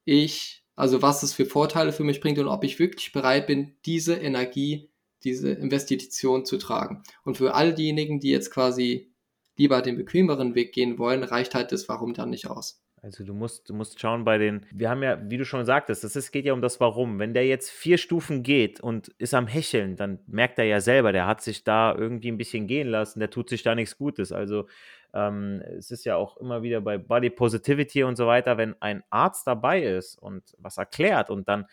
ich, 0.05 0.65
also 0.77 1.03
was 1.03 1.23
es 1.25 1.33
für 1.33 1.45
Vorteile 1.45 1.93
für 1.93 2.05
mich 2.05 2.21
bringt 2.21 2.39
und 2.39 2.49
ob 2.49 2.63
ich 2.63 2.79
wirklich 2.79 3.13
bereit 3.13 3.49
bin, 3.49 3.75
diese 3.85 4.15
Energie, 4.15 4.91
diese 5.25 5.51
Investition 5.51 6.45
zu 6.45 6.57
tragen. 6.57 7.03
Und 7.25 7.37
für 7.37 7.55
all 7.55 7.75
diejenigen, 7.75 8.21
die 8.21 8.31
jetzt 8.31 8.53
quasi 8.53 9.13
lieber 9.57 9.83
den 9.83 9.97
bequemeren 9.97 10.55
Weg 10.55 10.73
gehen 10.73 10.99
wollen, 10.99 11.23
reicht 11.23 11.55
halt 11.55 11.73
das 11.73 11.89
Warum 11.89 12.15
dann 12.15 12.31
nicht 12.31 12.49
aus. 12.49 12.83
Also 13.03 13.25
du 13.25 13.35
musst, 13.35 13.69
du 13.69 13.75
musst 13.75 14.01
schauen 14.01 14.25
bei 14.25 14.37
den, 14.37 14.67
wir 14.73 14.91
haben 14.91 15.03
ja, 15.03 15.19
wie 15.31 15.37
du 15.37 15.45
schon 15.45 15.65
sagtest, 15.65 16.03
ist, 16.05 16.33
geht 16.33 16.45
ja 16.45 16.53
um 16.53 16.63
das 16.63 16.81
Warum. 16.81 17.19
Wenn 17.19 17.35
der 17.35 17.47
jetzt 17.47 17.71
vier 17.71 17.99
Stufen 17.99 18.43
geht 18.43 18.81
und 18.81 19.09
ist 19.19 19.35
am 19.35 19.47
Hecheln, 19.47 19.97
dann 19.97 20.19
merkt 20.27 20.59
er 20.59 20.65
ja 20.65 20.81
selber, 20.81 21.13
der 21.13 21.27
hat 21.27 21.41
sich 21.41 21.63
da 21.63 21.95
irgendwie 21.95 22.33
ein 22.33 22.39
bisschen 22.39 22.67
gehen 22.67 22.89
lassen, 22.89 23.21
der 23.21 23.31
tut 23.31 23.49
sich 23.49 23.63
da 23.63 23.75
nichts 23.75 23.97
Gutes. 23.97 24.33
Also 24.33 24.67
ähm, 25.15 25.63
es 25.79 25.91
ist 25.91 26.05
ja 26.05 26.17
auch 26.17 26.37
immer 26.39 26.63
wieder 26.63 26.81
bei 26.81 26.99
Body 26.99 27.31
Positivity 27.31 28.03
und 28.03 28.17
so 28.17 28.27
weiter, 28.27 28.57
wenn 28.57 28.75
ein 28.81 29.05
Arzt 29.11 29.47
dabei 29.47 29.83
ist 29.83 30.17
und 30.17 30.43
was 30.59 30.79
erklärt 30.79 31.31
und 31.31 31.49
dann 31.49 31.67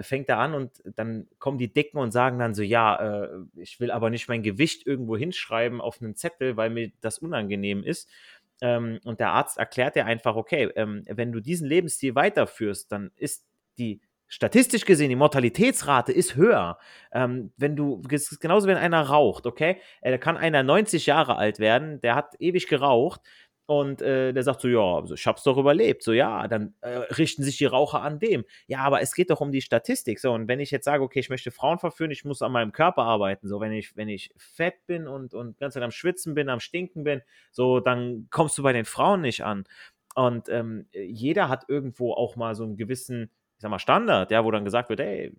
fängt 0.00 0.28
er 0.28 0.38
an 0.38 0.54
und 0.54 0.82
dann 0.96 1.28
kommen 1.38 1.58
die 1.58 1.72
Dicken 1.72 1.98
und 1.98 2.10
sagen 2.10 2.38
dann 2.38 2.54
so, 2.54 2.62
ja, 2.62 3.24
äh, 3.24 3.28
ich 3.56 3.80
will 3.80 3.90
aber 3.90 4.10
nicht 4.10 4.28
mein 4.28 4.42
Gewicht 4.42 4.86
irgendwo 4.86 5.16
hinschreiben 5.16 5.80
auf 5.80 6.00
einen 6.00 6.16
Zettel, 6.16 6.56
weil 6.56 6.70
mir 6.70 6.90
das 7.00 7.18
unangenehm 7.18 7.82
ist. 7.84 8.08
Ähm, 8.60 9.00
und 9.04 9.20
der 9.20 9.30
Arzt 9.30 9.58
erklärt 9.58 9.96
dir 9.96 10.06
einfach, 10.06 10.36
okay, 10.36 10.70
ähm, 10.76 11.04
wenn 11.08 11.32
du 11.32 11.40
diesen 11.40 11.68
Lebensstil 11.68 12.14
weiterführst, 12.14 12.90
dann 12.90 13.10
ist 13.16 13.46
die 13.78 14.00
statistisch 14.26 14.84
gesehen, 14.84 15.10
die 15.10 15.16
Mortalitätsrate 15.16 16.12
ist 16.12 16.34
höher. 16.34 16.78
Ähm, 17.12 17.52
wenn 17.56 17.76
du, 17.76 18.02
genauso 18.40 18.66
wenn 18.66 18.76
einer 18.76 19.02
raucht, 19.02 19.46
okay, 19.46 19.80
äh, 20.00 20.10
da 20.10 20.18
kann 20.18 20.36
einer 20.36 20.62
90 20.62 21.06
Jahre 21.06 21.36
alt 21.36 21.58
werden, 21.58 22.00
der 22.00 22.14
hat 22.14 22.34
ewig 22.40 22.66
geraucht, 22.66 23.20
und 23.66 24.02
äh, 24.02 24.32
der 24.34 24.42
sagt 24.42 24.60
so, 24.60 24.68
ja, 24.68 24.80
also 24.80 25.14
ich 25.14 25.26
hab's 25.26 25.42
doch 25.42 25.56
überlebt. 25.56 26.02
So, 26.02 26.12
ja, 26.12 26.46
dann 26.48 26.74
äh, 26.82 26.98
richten 27.16 27.42
sich 27.42 27.56
die 27.56 27.64
Raucher 27.64 28.02
an 28.02 28.18
dem. 28.18 28.44
Ja, 28.66 28.80
aber 28.80 29.00
es 29.00 29.14
geht 29.14 29.30
doch 29.30 29.40
um 29.40 29.52
die 29.52 29.62
Statistik. 29.62 30.20
So, 30.20 30.32
und 30.32 30.48
wenn 30.48 30.60
ich 30.60 30.70
jetzt 30.70 30.84
sage, 30.84 31.02
okay, 31.02 31.20
ich 31.20 31.30
möchte 31.30 31.50
Frauen 31.50 31.78
verführen, 31.78 32.10
ich 32.10 32.24
muss 32.26 32.42
an 32.42 32.52
meinem 32.52 32.72
Körper 32.72 33.04
arbeiten. 33.04 33.48
So, 33.48 33.60
wenn 33.60 33.72
ich, 33.72 33.96
wenn 33.96 34.08
ich 34.08 34.34
fett 34.36 34.86
bin 34.86 35.08
und, 35.08 35.32
und 35.32 35.58
ganz 35.58 35.76
am 35.78 35.90
Schwitzen 35.90 36.34
bin, 36.34 36.50
am 36.50 36.60
Stinken 36.60 37.04
bin, 37.04 37.22
so, 37.52 37.80
dann 37.80 38.28
kommst 38.30 38.58
du 38.58 38.62
bei 38.62 38.74
den 38.74 38.84
Frauen 38.84 39.22
nicht 39.22 39.44
an. 39.44 39.64
Und 40.14 40.48
ähm, 40.50 40.86
jeder 40.92 41.48
hat 41.48 41.64
irgendwo 41.68 42.12
auch 42.12 42.36
mal 42.36 42.54
so 42.54 42.64
einen 42.64 42.76
gewissen, 42.76 43.30
ich 43.56 43.62
sag 43.62 43.70
mal, 43.70 43.78
Standard, 43.78 44.30
ja, 44.30 44.44
wo 44.44 44.50
dann 44.50 44.64
gesagt 44.64 44.90
wird, 44.90 45.00
ey, 45.00 45.32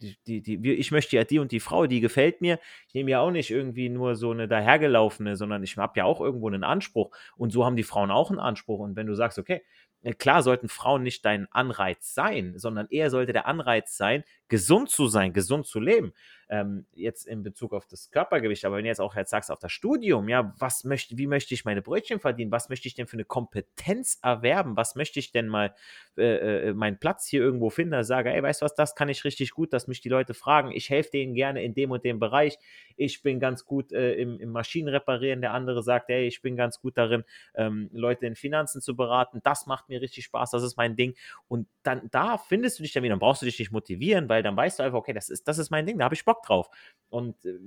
die, 0.00 0.16
die, 0.26 0.42
die, 0.42 0.72
ich 0.74 0.90
möchte 0.90 1.16
ja 1.16 1.24
die 1.24 1.38
und 1.38 1.52
die 1.52 1.60
Frau, 1.60 1.86
die 1.86 2.00
gefällt 2.00 2.40
mir. 2.40 2.58
Ich 2.86 2.94
nehme 2.94 3.10
ja 3.10 3.20
auch 3.20 3.30
nicht 3.30 3.50
irgendwie 3.50 3.88
nur 3.88 4.16
so 4.16 4.30
eine 4.30 4.48
dahergelaufene, 4.48 5.36
sondern 5.36 5.62
ich 5.62 5.76
habe 5.76 5.98
ja 5.98 6.04
auch 6.04 6.20
irgendwo 6.20 6.48
einen 6.48 6.64
Anspruch. 6.64 7.10
Und 7.36 7.50
so 7.50 7.64
haben 7.64 7.76
die 7.76 7.82
Frauen 7.82 8.10
auch 8.10 8.30
einen 8.30 8.40
Anspruch. 8.40 8.78
Und 8.78 8.96
wenn 8.96 9.06
du 9.06 9.14
sagst, 9.14 9.38
okay, 9.38 9.62
äh, 10.02 10.12
klar 10.12 10.42
sollten 10.42 10.68
Frauen 10.68 11.02
nicht 11.02 11.24
dein 11.24 11.50
Anreiz 11.50 12.14
sein, 12.14 12.54
sondern 12.56 12.86
eher 12.90 13.10
sollte 13.10 13.32
der 13.32 13.46
Anreiz 13.46 13.96
sein, 13.96 14.24
gesund 14.48 14.90
zu 14.90 15.08
sein, 15.08 15.32
gesund 15.32 15.66
zu 15.66 15.80
leben. 15.80 16.12
Ähm, 16.50 16.86
jetzt 16.94 17.26
in 17.26 17.42
Bezug 17.42 17.74
auf 17.74 17.86
das 17.86 18.10
Körpergewicht, 18.10 18.64
aber 18.64 18.76
wenn 18.76 18.84
du 18.84 18.88
jetzt 18.88 19.02
auch 19.02 19.14
jetzt 19.14 19.30
sagst, 19.30 19.50
auf 19.50 19.58
das 19.58 19.70
Studium, 19.70 20.30
ja, 20.30 20.54
was 20.58 20.82
möchte, 20.84 21.18
wie 21.18 21.26
möchte 21.26 21.52
ich 21.52 21.66
meine 21.66 21.82
Brötchen 21.82 22.20
verdienen? 22.20 22.50
Was 22.50 22.70
möchte 22.70 22.88
ich 22.88 22.94
denn 22.94 23.06
für 23.06 23.16
eine 23.16 23.26
Kompetenz 23.26 24.18
erwerben? 24.22 24.74
Was 24.74 24.94
möchte 24.94 25.18
ich 25.18 25.30
denn 25.30 25.46
mal 25.46 25.74
äh, 26.16 26.68
äh, 26.68 26.72
meinen 26.72 26.98
Platz 26.98 27.26
hier 27.26 27.42
irgendwo 27.42 27.68
finden? 27.68 28.02
Sage, 28.02 28.32
ey, 28.32 28.42
weißt 28.42 28.62
du 28.62 28.64
was, 28.64 28.74
das 28.74 28.94
kann 28.94 29.10
ich 29.10 29.24
richtig 29.24 29.50
gut, 29.50 29.74
dass 29.74 29.88
mich 29.88 30.00
die 30.00 30.08
Leute 30.08 30.32
fragen. 30.32 30.72
Ich 30.72 30.88
helfe 30.88 31.10
denen 31.10 31.34
gerne 31.34 31.62
in 31.62 31.74
dem 31.74 31.90
und 31.90 32.02
dem 32.04 32.18
Bereich. 32.18 32.58
Ich 32.96 33.22
bin 33.22 33.40
ganz 33.40 33.66
gut 33.66 33.92
äh, 33.92 34.14
im, 34.14 34.40
im 34.40 34.50
Maschinenreparieren. 34.50 35.42
Der 35.42 35.52
andere 35.52 35.82
sagt, 35.82 36.08
ey, 36.08 36.26
ich 36.26 36.40
bin 36.40 36.56
ganz 36.56 36.80
gut 36.80 36.96
darin, 36.96 37.24
ähm, 37.54 37.90
Leute 37.92 38.26
in 38.26 38.36
Finanzen 38.36 38.80
zu 38.80 38.96
beraten. 38.96 39.40
Das 39.42 39.66
macht 39.66 39.90
mir 39.90 40.00
richtig 40.00 40.24
Spaß, 40.24 40.50
das 40.52 40.62
ist 40.62 40.78
mein 40.78 40.96
Ding. 40.96 41.14
Und 41.46 41.68
dann 41.82 42.08
da 42.10 42.38
findest 42.38 42.78
du 42.78 42.82
dich 42.82 42.92
dann 42.92 43.02
wieder, 43.02 43.12
dann 43.12 43.20
brauchst 43.20 43.42
du 43.42 43.46
dich 43.46 43.58
nicht 43.58 43.70
motivieren, 43.70 44.28
weil 44.28 44.37
weil 44.38 44.44
dann 44.44 44.56
weißt 44.56 44.78
du 44.78 44.84
einfach, 44.84 44.98
okay, 44.98 45.12
das 45.12 45.30
ist, 45.30 45.48
das 45.48 45.58
ist 45.58 45.70
mein 45.70 45.84
Ding, 45.84 45.98
da 45.98 46.04
habe 46.04 46.14
ich 46.14 46.24
Bock 46.24 46.44
drauf. 46.44 46.70
Und 47.08 47.44
äh, 47.44 47.58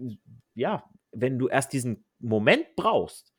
ja, 0.55 0.86
wenn 1.12 1.38
du 1.38 1.49
erst 1.49 1.73
diesen 1.73 2.05
Moment 2.19 2.65
brauchst, 2.77 3.34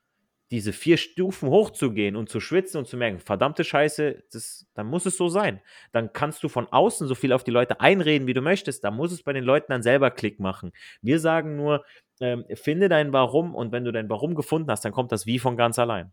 diese 0.50 0.74
vier 0.74 0.98
Stufen 0.98 1.48
hochzugehen 1.48 2.14
und 2.14 2.28
zu 2.28 2.38
schwitzen 2.38 2.76
und 2.76 2.86
zu 2.86 2.98
merken, 2.98 3.20
verdammte 3.20 3.64
Scheiße, 3.64 4.22
das, 4.30 4.66
dann 4.74 4.86
muss 4.86 5.06
es 5.06 5.16
so 5.16 5.30
sein. 5.30 5.62
Dann 5.92 6.12
kannst 6.12 6.42
du 6.42 6.50
von 6.50 6.66
außen 6.66 7.08
so 7.08 7.14
viel 7.14 7.32
auf 7.32 7.42
die 7.42 7.50
Leute 7.50 7.80
einreden, 7.80 8.26
wie 8.26 8.34
du 8.34 8.42
möchtest. 8.42 8.84
Da 8.84 8.90
muss 8.90 9.12
es 9.12 9.22
bei 9.22 9.32
den 9.32 9.44
Leuten 9.44 9.72
dann 9.72 9.82
selber 9.82 10.10
Klick 10.10 10.38
machen. 10.38 10.72
Wir 11.00 11.20
sagen 11.20 11.56
nur, 11.56 11.86
ähm, 12.20 12.44
finde 12.52 12.90
dein 12.90 13.14
Warum 13.14 13.54
und 13.54 13.72
wenn 13.72 13.86
du 13.86 13.92
dein 13.92 14.10
Warum 14.10 14.34
gefunden 14.34 14.70
hast, 14.70 14.84
dann 14.84 14.92
kommt 14.92 15.10
das 15.10 15.24
Wie 15.24 15.38
von 15.38 15.56
ganz 15.56 15.78
allein. 15.78 16.12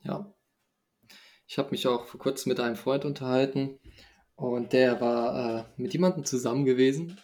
Ja. 0.00 0.34
Ich 1.46 1.56
habe 1.56 1.70
mich 1.70 1.86
auch 1.86 2.06
vor 2.06 2.18
kurzem 2.18 2.50
mit 2.50 2.58
einem 2.58 2.74
Freund 2.74 3.04
unterhalten 3.04 3.78
und 4.40 4.72
der 4.72 5.00
war 5.00 5.60
äh, 5.60 5.64
mit 5.76 5.92
jemandem 5.92 6.24
zusammen 6.24 6.64
gewesen. 6.64 7.20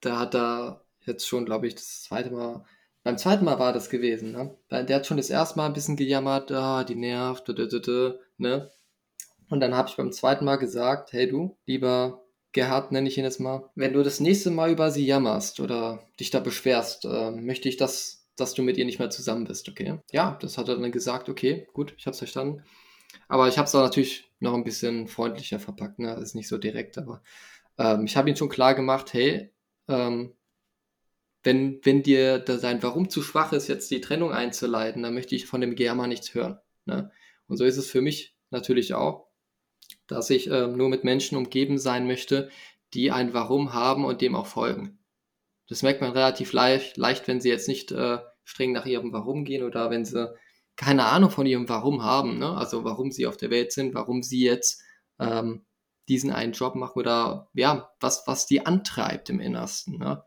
Da 0.00 0.18
hat 0.20 0.34
er 0.34 0.84
jetzt 1.04 1.26
schon, 1.26 1.44
glaube 1.44 1.66
ich, 1.66 1.74
das 1.74 2.02
zweite 2.02 2.30
Mal, 2.30 2.64
beim 3.02 3.18
zweiten 3.18 3.44
Mal 3.44 3.58
war 3.58 3.72
das 3.72 3.90
gewesen, 3.90 4.32
ne? 4.32 4.56
Der 4.70 4.96
hat 4.96 5.06
schon 5.06 5.16
das 5.16 5.30
erste 5.30 5.58
Mal 5.58 5.66
ein 5.66 5.72
bisschen 5.72 5.96
gejammert, 5.96 6.52
ah, 6.52 6.84
die 6.84 6.94
nervt, 6.94 7.48
ne? 8.36 8.70
Und 9.48 9.60
dann 9.60 9.74
habe 9.74 9.88
ich 9.88 9.96
beim 9.96 10.12
zweiten 10.12 10.44
Mal 10.44 10.56
gesagt, 10.56 11.12
hey 11.12 11.26
du, 11.28 11.56
lieber 11.64 12.22
Gerhard 12.52 12.92
nenne 12.92 13.08
ich 13.08 13.16
ihn 13.16 13.24
jetzt 13.24 13.40
mal, 13.40 13.70
wenn 13.74 13.94
du 13.94 14.02
das 14.02 14.20
nächste 14.20 14.50
Mal 14.50 14.70
über 14.70 14.90
sie 14.90 15.06
jammerst 15.06 15.60
oder 15.60 16.06
dich 16.20 16.30
da 16.30 16.40
beschwerst, 16.40 17.06
äh, 17.06 17.30
möchte 17.30 17.68
ich, 17.68 17.78
dass 17.78 18.18
dass 18.38 18.54
du 18.54 18.62
mit 18.62 18.76
ihr 18.76 18.84
nicht 18.84 18.98
mehr 18.98 19.10
zusammen 19.10 19.44
bist, 19.44 19.68
okay? 19.68 19.98
Ja, 20.12 20.38
das 20.40 20.58
hat 20.58 20.68
er 20.68 20.76
dann 20.76 20.92
gesagt, 20.92 21.28
okay, 21.28 21.66
gut, 21.72 21.94
ich 21.96 22.06
hab's 22.06 22.18
verstanden. 22.18 22.62
Aber 23.28 23.48
ich 23.48 23.58
habe 23.58 23.66
es 23.66 23.74
auch 23.74 23.82
natürlich 23.82 24.30
noch 24.40 24.54
ein 24.54 24.64
bisschen 24.64 25.06
freundlicher 25.06 25.60
verpackt, 25.60 25.98
ne? 25.98 26.14
Das 26.14 26.22
ist 26.22 26.34
nicht 26.34 26.48
so 26.48 26.58
direkt, 26.58 26.98
aber 26.98 27.22
ähm, 27.78 28.04
ich 28.04 28.16
habe 28.16 28.28
ihm 28.30 28.36
schon 28.36 28.48
klar 28.48 28.74
gemacht, 28.74 29.12
hey, 29.12 29.52
ähm, 29.88 30.34
wenn, 31.42 31.80
wenn 31.84 32.02
dir 32.02 32.38
dein 32.40 32.82
Warum 32.82 33.08
zu 33.10 33.22
schwach 33.22 33.52
ist, 33.52 33.68
jetzt 33.68 33.90
die 33.90 34.00
Trennung 34.00 34.32
einzuleiten, 34.32 35.02
dann 35.02 35.14
möchte 35.14 35.34
ich 35.34 35.46
von 35.46 35.60
dem 35.60 35.76
Germa 35.76 36.06
nichts 36.06 36.34
hören. 36.34 36.58
Ne? 36.84 37.10
Und 37.46 37.56
so 37.56 37.64
ist 37.64 37.76
es 37.76 37.90
für 37.90 38.00
mich 38.00 38.34
natürlich 38.50 38.94
auch, 38.94 39.28
dass 40.06 40.30
ich 40.30 40.48
ähm, 40.50 40.76
nur 40.76 40.88
mit 40.88 41.04
Menschen 41.04 41.38
umgeben 41.38 41.78
sein 41.78 42.06
möchte, 42.06 42.50
die 42.94 43.10
ein 43.12 43.34
Warum 43.34 43.72
haben 43.72 44.04
und 44.04 44.20
dem 44.20 44.34
auch 44.34 44.46
folgen. 44.46 44.98
Das 45.68 45.82
merkt 45.82 46.00
man 46.00 46.12
relativ 46.12 46.52
leicht, 46.52 46.96
leicht 46.96 47.28
wenn 47.28 47.40
sie 47.40 47.50
jetzt 47.50 47.68
nicht 47.68 47.92
äh, 47.92 48.18
streng 48.44 48.72
nach 48.72 48.86
ihrem 48.86 49.12
Warum 49.12 49.44
gehen 49.44 49.62
oder 49.62 49.90
wenn 49.90 50.04
sie 50.04 50.34
keine 50.78 51.06
Ahnung 51.06 51.30
von 51.30 51.44
ihrem 51.44 51.68
Warum 51.68 52.04
haben, 52.04 52.38
ne? 52.38 52.56
also 52.56 52.84
warum 52.84 53.10
sie 53.10 53.26
auf 53.26 53.36
der 53.36 53.50
Welt 53.50 53.72
sind, 53.72 53.94
warum 53.94 54.22
sie 54.22 54.44
jetzt 54.44 54.80
ähm, 55.18 55.66
diesen 56.08 56.30
einen 56.30 56.52
Job 56.52 56.76
machen 56.76 57.00
oder 57.00 57.50
ja, 57.52 57.90
was, 57.98 58.28
was 58.28 58.46
die 58.46 58.64
antreibt 58.64 59.28
im 59.28 59.40
Innersten. 59.40 59.98
Ne? 59.98 60.22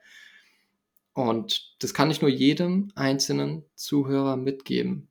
Und 1.13 1.77
das 1.79 1.93
kann 1.93 2.11
ich 2.11 2.21
nur 2.21 2.29
jedem 2.29 2.91
einzelnen 2.95 3.63
Zuhörer 3.75 4.35
mitgeben. 4.35 5.09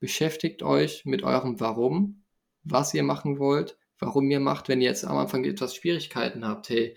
Beschäftigt 0.00 0.62
euch 0.62 1.04
mit 1.04 1.22
eurem 1.22 1.60
Warum, 1.60 2.24
was 2.62 2.94
ihr 2.94 3.02
machen 3.02 3.38
wollt, 3.38 3.76
warum 3.98 4.30
ihr 4.30 4.40
macht, 4.40 4.70
wenn 4.70 4.80
ihr 4.80 4.88
jetzt 4.88 5.04
am 5.04 5.18
Anfang 5.18 5.44
etwas 5.44 5.76
Schwierigkeiten 5.76 6.46
habt. 6.46 6.70
Hey, 6.70 6.96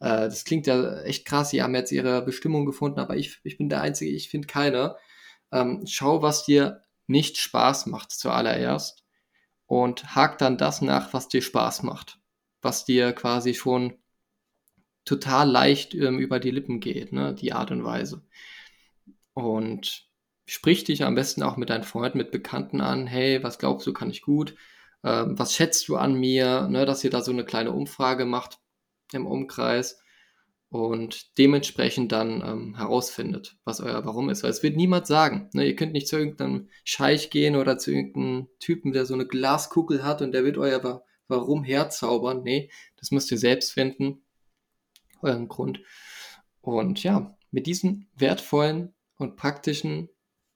äh, 0.00 0.28
das 0.28 0.44
klingt 0.44 0.66
ja 0.66 1.00
echt 1.00 1.24
krass, 1.24 1.50
sie 1.50 1.62
haben 1.62 1.74
jetzt 1.74 1.90
ihre 1.90 2.22
Bestimmung 2.22 2.66
gefunden, 2.66 3.00
aber 3.00 3.16
ich, 3.16 3.40
ich 3.44 3.56
bin 3.56 3.70
der 3.70 3.80
Einzige, 3.80 4.10
ich 4.10 4.28
finde 4.28 4.46
keine. 4.46 4.96
Ähm, 5.50 5.84
schau, 5.86 6.20
was 6.20 6.44
dir 6.44 6.83
nicht 7.06 7.38
Spaß 7.38 7.86
macht 7.86 8.12
zuallererst 8.12 9.04
und 9.66 10.14
hakt 10.14 10.40
dann 10.40 10.58
das 10.58 10.82
nach, 10.82 11.12
was 11.12 11.28
dir 11.28 11.42
Spaß 11.42 11.82
macht, 11.82 12.18
was 12.62 12.84
dir 12.84 13.12
quasi 13.12 13.54
schon 13.54 13.98
total 15.04 15.50
leicht 15.50 15.94
ähm, 15.94 16.18
über 16.18 16.40
die 16.40 16.50
Lippen 16.50 16.80
geht, 16.80 17.12
ne, 17.12 17.34
die 17.34 17.52
Art 17.52 17.70
und 17.70 17.84
Weise. 17.84 18.22
Und 19.34 20.08
sprich 20.46 20.84
dich 20.84 21.04
am 21.04 21.14
besten 21.14 21.42
auch 21.42 21.56
mit 21.56 21.70
deinen 21.70 21.84
Freunden, 21.84 22.18
mit 22.18 22.30
Bekannten 22.30 22.80
an, 22.80 23.06
hey, 23.06 23.42
was 23.42 23.58
glaubst 23.58 23.86
du, 23.86 23.92
kann 23.92 24.10
ich 24.10 24.22
gut? 24.22 24.54
Ähm, 25.02 25.38
was 25.38 25.54
schätzt 25.54 25.88
du 25.88 25.96
an 25.96 26.14
mir? 26.14 26.68
Ne, 26.68 26.86
dass 26.86 27.04
ihr 27.04 27.10
da 27.10 27.20
so 27.22 27.32
eine 27.32 27.44
kleine 27.44 27.72
Umfrage 27.72 28.24
macht 28.24 28.58
im 29.12 29.26
Umkreis 29.26 30.00
und 30.74 31.38
dementsprechend 31.38 32.10
dann 32.10 32.42
ähm, 32.44 32.76
herausfindet, 32.76 33.56
was 33.64 33.80
euer 33.80 34.04
Warum 34.04 34.28
ist. 34.28 34.42
Weil 34.42 34.50
es 34.50 34.64
wird 34.64 34.74
niemand 34.74 35.06
sagen. 35.06 35.48
Ne? 35.52 35.66
Ihr 35.68 35.76
könnt 35.76 35.92
nicht 35.92 36.08
zu 36.08 36.18
irgendeinem 36.18 36.68
Scheich 36.82 37.30
gehen 37.30 37.54
oder 37.54 37.78
zu 37.78 37.92
irgendeinem 37.92 38.48
Typen, 38.58 38.92
der 38.92 39.06
so 39.06 39.14
eine 39.14 39.24
Glaskugel 39.24 40.02
hat 40.02 40.20
und 40.20 40.32
der 40.32 40.42
wird 40.42 40.58
euer 40.58 41.04
Warum 41.28 41.62
herzaubern. 41.62 42.42
Nee, 42.42 42.72
das 42.96 43.12
müsst 43.12 43.30
ihr 43.30 43.38
selbst 43.38 43.70
finden, 43.70 44.24
euren 45.22 45.46
Grund. 45.46 45.80
Und 46.60 47.04
ja, 47.04 47.38
mit 47.52 47.68
diesen 47.68 48.10
wertvollen 48.16 48.94
und 49.16 49.36
praktischen 49.36 50.08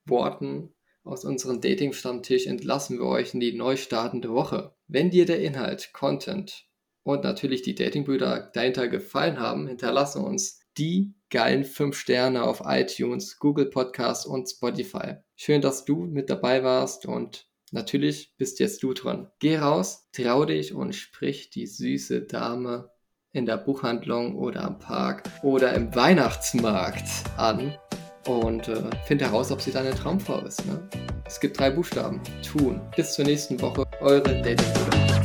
Worten 0.05 0.75
aus 1.05 1.25
unserem 1.25 1.61
Dating-Stammtisch 1.61 2.49
entlassen 2.49 2.99
wir 2.99 3.07
euch 3.07 3.35
in 3.35 3.41
die 3.41 3.53
neu 3.53 3.77
startende 3.77 4.33
Woche. 4.33 4.75
Wenn 4.89 5.11
dir 5.11 5.27
der 5.27 5.41
Inhalt, 5.41 5.93
Content 5.93 6.68
und 7.09 7.25
natürlich 7.25 7.63
die 7.63 7.75
Datingbrüder 7.75 8.51
dahinter 8.53 8.87
gefallen 8.87 9.41
haben, 9.41 9.67
hinterlasse 9.67 10.19
uns 10.19 10.61
die 10.77 11.15
geilen 11.31 11.65
5 11.65 11.97
Sterne 11.97 12.43
auf 12.43 12.61
iTunes, 12.67 13.39
Google 13.39 13.71
Podcasts 13.71 14.27
und 14.27 14.47
Spotify. 14.47 15.15
Schön, 15.35 15.63
dass 15.63 15.87
du 15.87 16.05
mit 16.05 16.29
dabei 16.29 16.63
warst 16.63 17.07
und 17.07 17.47
natürlich 17.73 18.35
bist 18.37 18.61
jetzt 18.61 18.83
du 18.83 18.93
dran. 18.93 19.31
Geh 19.39 19.57
raus, 19.57 20.11
trau 20.13 20.45
dich 20.45 20.75
und 20.75 20.95
sprich 20.95 21.49
die 21.49 21.67
süße 21.67 22.27
Dame 22.27 22.91
in 23.33 23.47
der 23.47 23.57
Buchhandlung 23.57 24.37
oder 24.37 24.65
am 24.65 24.79
Park 24.79 25.23
oder 25.43 25.73
im 25.73 25.95
Weihnachtsmarkt 25.95 27.09
an 27.39 27.75
und 28.27 28.69
äh, 28.69 28.83
find 29.07 29.23
heraus, 29.23 29.51
ob 29.51 29.63
sie 29.63 29.73
deine 29.73 29.95
Traumfrau 29.95 30.41
ist. 30.41 30.67
Ne? 30.67 30.87
Es 31.25 31.41
gibt 31.41 31.59
drei 31.59 31.71
Buchstaben. 31.71 32.21
Tun. 32.47 32.83
Bis 32.95 33.15
zur 33.15 33.25
nächsten 33.25 33.59
Woche. 33.63 33.85
Eure 34.01 34.43
Datingbrüder. 34.43 35.18